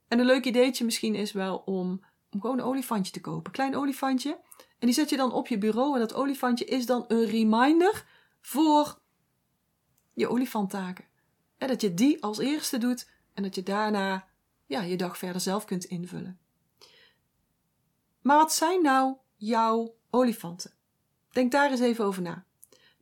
En 0.09 0.19
een 0.19 0.27
leuk 0.27 0.45
ideetje 0.45 0.85
misschien 0.85 1.15
is 1.15 1.33
wel 1.33 1.63
om 1.65 2.01
om 2.33 2.41
gewoon 2.41 2.59
een 2.59 2.65
olifantje 2.65 3.13
te 3.13 3.21
kopen. 3.21 3.53
Klein 3.53 3.77
olifantje. 3.77 4.39
En 4.79 4.87
die 4.87 4.93
zet 4.93 5.11
je 5.11 5.17
dan 5.17 5.33
op 5.33 5.47
je 5.47 5.59
bureau. 5.59 5.95
En 5.95 6.01
dat 6.01 6.15
olifantje 6.15 6.65
is 6.65 6.87
dan 6.87 7.05
een 7.09 7.25
reminder 7.25 8.07
voor 8.41 9.01
je 10.15 10.29
olifanttaken. 10.29 11.05
En 11.59 11.69
dat 11.69 11.81
je 11.81 11.95
die 11.95 12.23
als 12.23 12.39
eerste 12.39 12.79
doet. 12.79 13.09
En 13.35 13.43
dat 13.43 13.55
je 13.55 13.63
daarna 13.63 14.29
ja, 14.67 14.81
je 14.81 14.97
dag 14.97 15.19
verder 15.19 15.41
zelf 15.41 15.65
kunt 15.65 15.85
invullen. 15.85 16.39
Maar 18.21 18.37
wat 18.37 18.53
zijn 18.53 18.83
nou 18.83 19.17
jouw 19.37 19.95
olifanten. 20.11 20.73
Denk 21.33 21.53
daar 21.53 21.71
eens 21.71 21.81
even 21.81 22.05
over 22.05 22.23
na. 22.23 22.45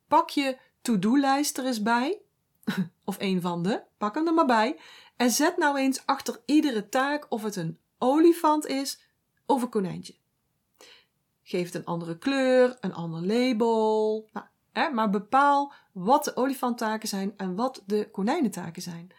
Pak 0.06 0.30
je 0.30 0.58
to-do-lijst 0.80 1.58
er 1.58 1.64
eens 1.64 1.82
bij, 1.82 2.18
of 3.04 3.16
een 3.18 3.40
van 3.40 3.62
de, 3.62 3.82
pak 3.98 4.14
hem 4.14 4.26
er 4.26 4.34
maar 4.34 4.46
bij, 4.46 4.80
en 5.16 5.30
zet 5.30 5.56
nou 5.56 5.78
eens 5.78 6.06
achter 6.06 6.40
iedere 6.44 6.88
taak 6.88 7.26
of 7.28 7.42
het 7.42 7.56
een 7.56 7.78
olifant 7.98 8.66
is 8.66 9.00
of 9.46 9.62
een 9.62 9.68
konijntje. 9.68 10.14
Geef 11.42 11.64
het 11.64 11.74
een 11.74 11.84
andere 11.84 12.18
kleur, 12.18 12.76
een 12.80 12.94
ander 12.94 13.26
label, 13.26 14.28
nou, 14.32 14.46
hè, 14.72 14.90
maar 14.90 15.10
bepaal 15.10 15.72
wat 15.92 16.24
de 16.24 16.36
olifanttaken 16.36 17.08
zijn 17.08 17.34
en 17.36 17.54
wat 17.54 17.82
de 17.86 18.10
konijnentaken 18.10 18.82
zijn. 18.82 19.10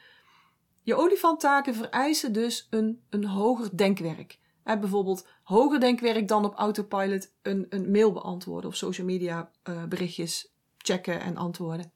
Je 0.81 0.95
olifanttaken 0.95 1.75
vereisen 1.75 2.33
dus 2.33 2.67
een, 2.69 3.01
een 3.09 3.25
hoger 3.25 3.77
denkwerk. 3.77 4.39
Bijvoorbeeld 4.63 5.27
hoger 5.43 5.79
denkwerk 5.79 6.27
dan 6.27 6.45
op 6.45 6.53
autopilot 6.55 7.33
een, 7.41 7.65
een 7.69 7.91
mail 7.91 8.12
beantwoorden 8.12 8.69
of 8.69 8.75
social 8.75 9.07
media 9.07 9.51
uh, 9.69 9.83
berichtjes 9.83 10.53
checken 10.77 11.21
en 11.21 11.38
antwoorden. 11.38 11.91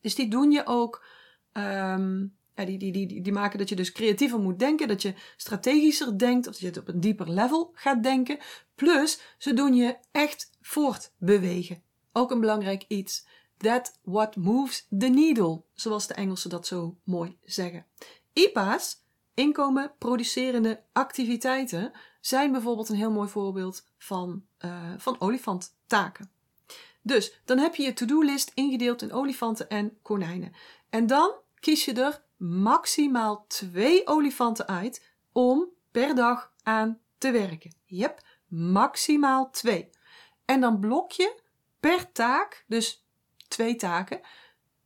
Dus 0.00 0.14
die 0.14 0.28
doen 0.28 0.50
je 0.50 0.66
ook. 0.66 1.04
Um, 1.52 2.38
ja, 2.54 2.64
die, 2.66 2.78
die, 2.78 2.92
die, 2.92 3.22
die 3.22 3.32
maken 3.32 3.58
dat 3.58 3.68
je 3.68 3.76
dus 3.76 3.92
creatiever 3.92 4.38
moet 4.38 4.58
denken, 4.58 4.88
dat 4.88 5.02
je 5.02 5.14
strategischer 5.36 6.18
denkt, 6.18 6.46
of 6.46 6.52
dat 6.52 6.60
je 6.60 6.66
het 6.66 6.78
op 6.78 6.88
een 6.88 7.00
dieper 7.00 7.30
level 7.30 7.70
gaat 7.74 8.02
denken. 8.02 8.38
Plus, 8.74 9.20
ze 9.38 9.54
doen 9.54 9.74
je 9.74 9.96
echt 10.10 10.50
voortbewegen. 10.60 11.82
Ook 12.12 12.30
een 12.30 12.40
belangrijk 12.40 12.84
iets. 12.88 13.26
That 13.60 13.98
what 14.02 14.36
moves 14.36 14.86
the 14.98 15.06
needle, 15.06 15.64
zoals 15.74 16.06
de 16.06 16.14
Engelsen 16.14 16.50
dat 16.50 16.66
zo 16.66 16.96
mooi 17.04 17.38
zeggen. 17.44 17.86
IPA's, 18.32 19.02
inkomen 19.34 19.92
producerende 19.98 20.82
activiteiten, 20.92 21.92
zijn 22.20 22.52
bijvoorbeeld 22.52 22.88
een 22.88 22.96
heel 22.96 23.10
mooi 23.10 23.28
voorbeeld 23.28 23.86
van, 23.98 24.44
uh, 24.64 24.92
van 24.96 25.20
olifanttaken. 25.20 26.30
Dus 27.02 27.40
dan 27.44 27.58
heb 27.58 27.74
je 27.74 27.82
je 27.82 27.92
to-do-list 27.92 28.50
ingedeeld 28.54 29.02
in 29.02 29.12
olifanten 29.12 29.68
en 29.68 29.98
konijnen. 30.02 30.52
En 30.90 31.06
dan 31.06 31.32
kies 31.54 31.84
je 31.84 31.92
er 31.92 32.24
maximaal 32.36 33.44
twee 33.48 34.06
olifanten 34.06 34.66
uit 34.66 35.12
om 35.32 35.68
per 35.90 36.14
dag 36.14 36.52
aan 36.62 36.98
te 37.18 37.30
werken. 37.30 37.74
Yep, 37.84 38.22
maximaal 38.48 39.50
twee. 39.50 39.90
En 40.44 40.60
dan 40.60 40.80
blok 40.80 41.12
je 41.12 41.40
per 41.80 42.12
taak, 42.12 42.64
dus 42.68 42.99
twee 43.50 43.76
taken, 43.76 44.20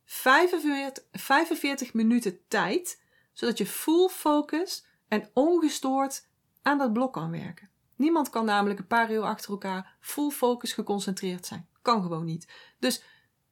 45, 0.05 1.05
45 1.13 1.95
minuten 1.95 2.39
tijd, 2.49 3.03
zodat 3.33 3.59
je 3.59 3.67
full 3.67 4.09
focus 4.09 4.87
en 5.09 5.31
ongestoord 5.33 6.29
aan 6.63 6.79
dat 6.79 6.93
blok 6.93 7.13
kan 7.13 7.31
werken. 7.31 7.71
Niemand 7.97 8.31
kan 8.31 8.45
namelijk 8.45 8.79
een 8.79 8.87
paar 8.87 9.13
uur 9.13 9.23
achter 9.23 9.51
elkaar 9.51 9.97
full 10.01 10.31
focus 10.31 10.73
geconcentreerd 10.73 11.47
zijn. 11.47 11.69
Kan 11.83 12.03
gewoon 12.03 12.25
niet. 12.25 12.49
Dus 12.79 13.03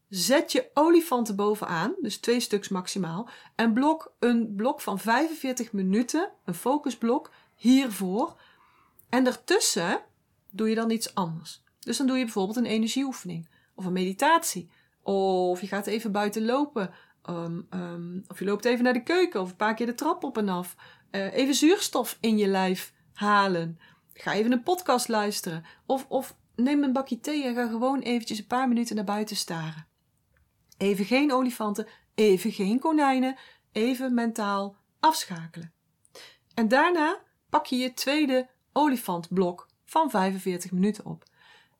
zet 0.08 0.52
je 0.52 0.70
olifanten 0.74 1.36
bovenaan, 1.36 1.94
dus 2.00 2.18
twee 2.18 2.40
stuks 2.40 2.68
maximaal, 2.68 3.28
en 3.54 3.72
blok 3.72 4.14
een 4.18 4.54
blok 4.56 4.80
van 4.80 4.98
45 4.98 5.72
minuten, 5.72 6.32
een 6.44 6.54
focusblok, 6.54 7.30
hiervoor. 7.54 8.40
En 9.08 9.24
daartussen 9.24 10.02
doe 10.50 10.68
je 10.68 10.74
dan 10.74 10.90
iets 10.90 11.14
anders. 11.14 11.62
Dus 11.78 11.96
dan 11.96 12.06
doe 12.06 12.16
je 12.18 12.24
bijvoorbeeld 12.24 12.56
een 12.56 12.66
energieoefening 12.66 13.48
of 13.74 13.84
een 13.84 13.92
meditatie. 13.92 14.70
Of 15.02 15.60
je 15.60 15.66
gaat 15.66 15.86
even 15.86 16.12
buiten 16.12 16.44
lopen. 16.44 16.90
Um, 17.30 17.66
um, 17.70 18.24
of 18.28 18.38
je 18.38 18.44
loopt 18.44 18.64
even 18.64 18.84
naar 18.84 18.92
de 18.92 19.02
keuken 19.02 19.40
of 19.40 19.50
een 19.50 19.56
paar 19.56 19.74
keer 19.74 19.86
de 19.86 19.94
trap 19.94 20.24
op 20.24 20.38
en 20.38 20.48
af. 20.48 20.76
Uh, 21.10 21.34
even 21.34 21.54
zuurstof 21.54 22.18
in 22.20 22.38
je 22.38 22.46
lijf 22.46 22.92
halen. 23.12 23.78
Ga 24.14 24.32
even 24.32 24.52
een 24.52 24.62
podcast 24.62 25.08
luisteren. 25.08 25.64
Of, 25.86 26.06
of 26.08 26.36
neem 26.56 26.82
een 26.82 26.92
bakje 26.92 27.20
thee 27.20 27.44
en 27.44 27.54
ga 27.54 27.66
gewoon 27.66 28.00
eventjes 28.00 28.38
een 28.38 28.46
paar 28.46 28.68
minuten 28.68 28.96
naar 28.96 29.04
buiten 29.04 29.36
staren. 29.36 29.86
Even 30.76 31.04
geen 31.04 31.32
olifanten, 31.32 31.86
even 32.14 32.52
geen 32.52 32.78
konijnen, 32.78 33.36
even 33.72 34.14
mentaal 34.14 34.76
afschakelen. 35.00 35.72
En 36.54 36.68
daarna 36.68 37.22
pak 37.50 37.66
je 37.66 37.76
je 37.76 37.94
tweede 37.94 38.48
olifantblok 38.72 39.68
van 39.84 40.10
45 40.10 40.72
minuten 40.72 41.04
op. 41.04 41.24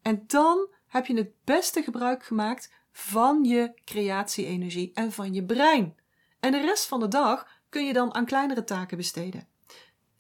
En 0.03 0.25
dan 0.27 0.69
heb 0.87 1.07
je 1.07 1.17
het 1.17 1.31
beste 1.45 1.83
gebruik 1.83 2.25
gemaakt 2.25 2.73
van 2.93 3.45
je 3.45 3.73
creatie-energie 3.85 4.91
en 4.95 5.13
van 5.13 5.35
je 5.35 5.45
brein. 5.45 5.97
En 6.41 6.53
de 6.53 6.61
rest 6.61 6.87
van 6.87 7.01
de 7.01 7.09
dag 7.09 7.47
kun 7.69 7.85
je 7.87 7.93
dan 7.93 8.15
aan 8.15 8.25
kleinere 8.25 8.65
taken 8.65 8.97
besteden. 8.97 9.49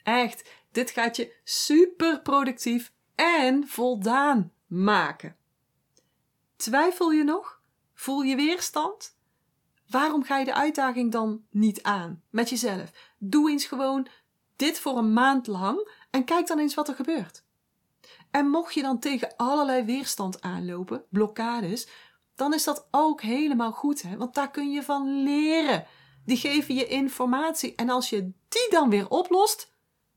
Echt, 0.02 0.50
dit 0.70 0.90
gaat 0.90 1.16
je 1.16 1.34
super 1.44 2.20
productief 2.20 2.92
en 3.14 3.68
voldaan 3.68 4.52
maken. 4.66 5.36
Twijfel 6.56 7.10
je 7.10 7.24
nog? 7.24 7.60
Voel 7.94 8.22
je 8.22 8.36
weerstand? 8.36 9.16
Waarom 9.88 10.22
ga 10.22 10.38
je 10.38 10.44
de 10.44 10.54
uitdaging 10.54 11.12
dan 11.12 11.44
niet 11.50 11.82
aan 11.82 12.22
met 12.30 12.50
jezelf? 12.50 13.14
Doe 13.18 13.50
eens 13.50 13.64
gewoon 13.64 14.06
dit 14.56 14.78
voor 14.78 14.98
een 14.98 15.12
maand 15.12 15.46
lang 15.46 15.90
en 16.10 16.24
kijk 16.24 16.46
dan 16.46 16.58
eens 16.58 16.74
wat 16.74 16.88
er 16.88 16.94
gebeurt. 16.94 17.44
En 18.30 18.48
mocht 18.48 18.74
je 18.74 18.82
dan 18.82 18.98
tegen 18.98 19.36
allerlei 19.36 19.84
weerstand 19.84 20.40
aanlopen, 20.40 21.04
blokkades, 21.10 21.88
dan 22.34 22.54
is 22.54 22.64
dat 22.64 22.88
ook 22.90 23.22
helemaal 23.22 23.72
goed, 23.72 24.02
hè? 24.02 24.16
want 24.16 24.34
daar 24.34 24.50
kun 24.50 24.70
je 24.70 24.82
van 24.82 25.22
leren. 25.22 25.86
Die 26.24 26.36
geven 26.36 26.74
je 26.74 26.86
informatie 26.86 27.74
en 27.74 27.88
als 27.88 28.10
je 28.10 28.22
die 28.48 28.66
dan 28.70 28.90
weer 28.90 29.08
oplost, 29.08 29.72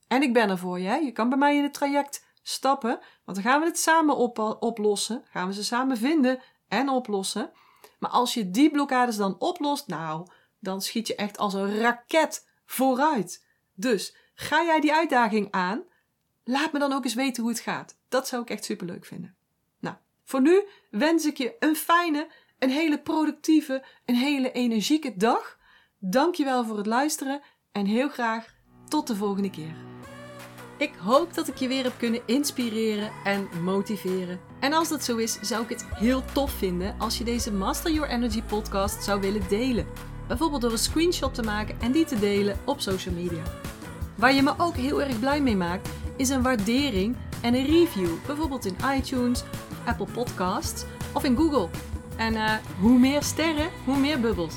en 0.08 0.22
ik 0.22 0.34
ben 0.34 0.50
er 0.50 0.58
voor 0.58 0.80
je, 0.80 1.04
je 1.04 1.12
kan 1.12 1.30
bij 1.30 1.38
mij 1.38 1.56
in 1.56 1.64
het 1.64 1.74
traject 1.74 2.26
stappen, 2.42 3.00
want 3.26 3.38
dan 3.38 3.52
gaan 3.52 3.60
we 3.60 3.66
het 3.66 3.80
samen 3.80 4.16
op 4.16 4.58
oplossen, 4.60 5.24
gaan 5.30 5.48
we 5.48 5.54
ze 5.54 5.64
samen 5.64 5.98
vinden 5.98 6.40
en 6.68 6.90
oplossen. 6.90 7.52
Maar 8.00 8.10
als 8.10 8.34
je 8.34 8.52
die 8.52 8.72
blokkades 8.72 9.18
dan 9.18 9.40
oplost, 9.40 9.88
nou, 9.88 10.28
dan 10.60 10.82
schiet 10.82 11.08
je 11.08 11.16
echt 11.16 11.38
als 11.38 11.54
een 11.54 11.80
raket 11.80 12.48
vooruit. 12.66 13.46
Dus 13.74 14.16
ga 14.34 14.64
jij 14.64 14.80
die 14.80 14.94
uitdaging 14.94 15.48
aan? 15.52 15.84
Laat 16.44 16.72
me 16.72 16.80
dan 16.80 16.94
ook 16.94 17.04
eens 17.04 17.14
weten 17.14 17.44
hoe 17.44 17.52
het 17.52 17.62
gaat. 17.62 17.98
Dat 18.10 18.28
zou 18.28 18.42
ik 18.42 18.50
echt 18.50 18.66
super 18.66 18.86
leuk 18.86 19.06
vinden. 19.06 19.35
Voor 20.26 20.42
nu 20.42 20.64
wens 20.90 21.26
ik 21.26 21.38
je 21.38 21.56
een 21.60 21.76
fijne, 21.76 22.28
een 22.60 22.70
hele 22.70 23.02
productieve, 23.02 23.86
een 24.06 24.16
hele 24.16 24.52
energieke 24.52 25.14
dag. 25.16 25.58
Dankjewel 26.00 26.66
voor 26.66 26.78
het 26.78 26.86
luisteren 26.86 27.42
en 27.72 27.86
heel 27.86 28.10
graag 28.10 28.54
tot 28.88 29.08
de 29.08 29.16
volgende 29.16 29.50
keer. 29.50 29.76
Ik 30.78 30.94
hoop 30.96 31.34
dat 31.34 31.48
ik 31.48 31.56
je 31.56 31.68
weer 31.68 31.84
heb 31.84 31.94
kunnen 31.98 32.22
inspireren 32.26 33.12
en 33.24 33.50
motiveren. 33.64 34.40
En 34.60 34.74
als 34.74 34.90
dat 34.90 35.04
zo 35.04 35.18
is, 35.18 35.40
zou 35.42 35.64
ik 35.64 35.70
het 35.70 35.86
heel 35.90 36.24
tof 36.34 36.52
vinden 36.52 36.96
als 37.00 37.18
je 37.18 37.24
deze 37.24 37.52
Master 37.52 37.92
Your 37.92 38.10
Energy 38.10 38.42
podcast 38.42 39.04
zou 39.04 39.22
willen 39.22 39.50
delen. 39.50 39.88
Bijvoorbeeld 40.28 40.62
door 40.62 40.72
een 40.72 40.78
screenshot 40.78 41.34
te 41.34 41.44
maken 41.44 41.82
en 41.82 41.92
die 41.92 42.06
te 42.06 42.20
delen 42.20 42.60
op 42.66 42.80
social 42.80 43.16
media. 43.16 43.44
Waar 44.16 44.34
je 44.34 44.42
me 44.42 44.54
ook 44.58 44.76
heel 44.76 45.02
erg 45.02 45.20
blij 45.20 45.42
mee 45.42 45.56
maakt, 45.56 45.90
is 46.18 46.30
een 46.30 46.42
waardering 46.42 47.16
en 47.42 47.54
een 47.54 47.66
review. 47.66 48.10
Bijvoorbeeld 48.26 48.66
in 48.66 48.76
iTunes, 48.98 49.44
Apple 49.86 50.08
Podcasts 50.14 50.86
of 51.14 51.24
in 51.24 51.36
Google. 51.36 51.70
En 52.16 52.34
uh, 52.34 52.54
hoe 52.80 53.00
meer 53.00 53.24
sterren, 53.24 53.70
hoe 53.86 53.98
meer 53.98 54.20
bubbels. 54.20 54.56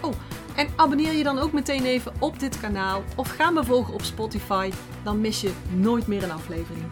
Oh, 0.00 0.12
en 0.56 0.68
abonneer 0.76 1.12
je 1.12 1.22
dan 1.22 1.38
ook 1.38 1.52
meteen 1.52 1.84
even 1.84 2.12
op 2.18 2.38
dit 2.38 2.60
kanaal 2.60 3.02
of 3.16 3.28
ga 3.28 3.50
me 3.50 3.64
volgen 3.64 3.94
op 3.94 4.02
Spotify, 4.02 4.70
dan 5.02 5.20
mis 5.20 5.40
je 5.40 5.52
nooit 5.70 6.06
meer 6.06 6.22
een 6.22 6.32
aflevering. 6.32 6.86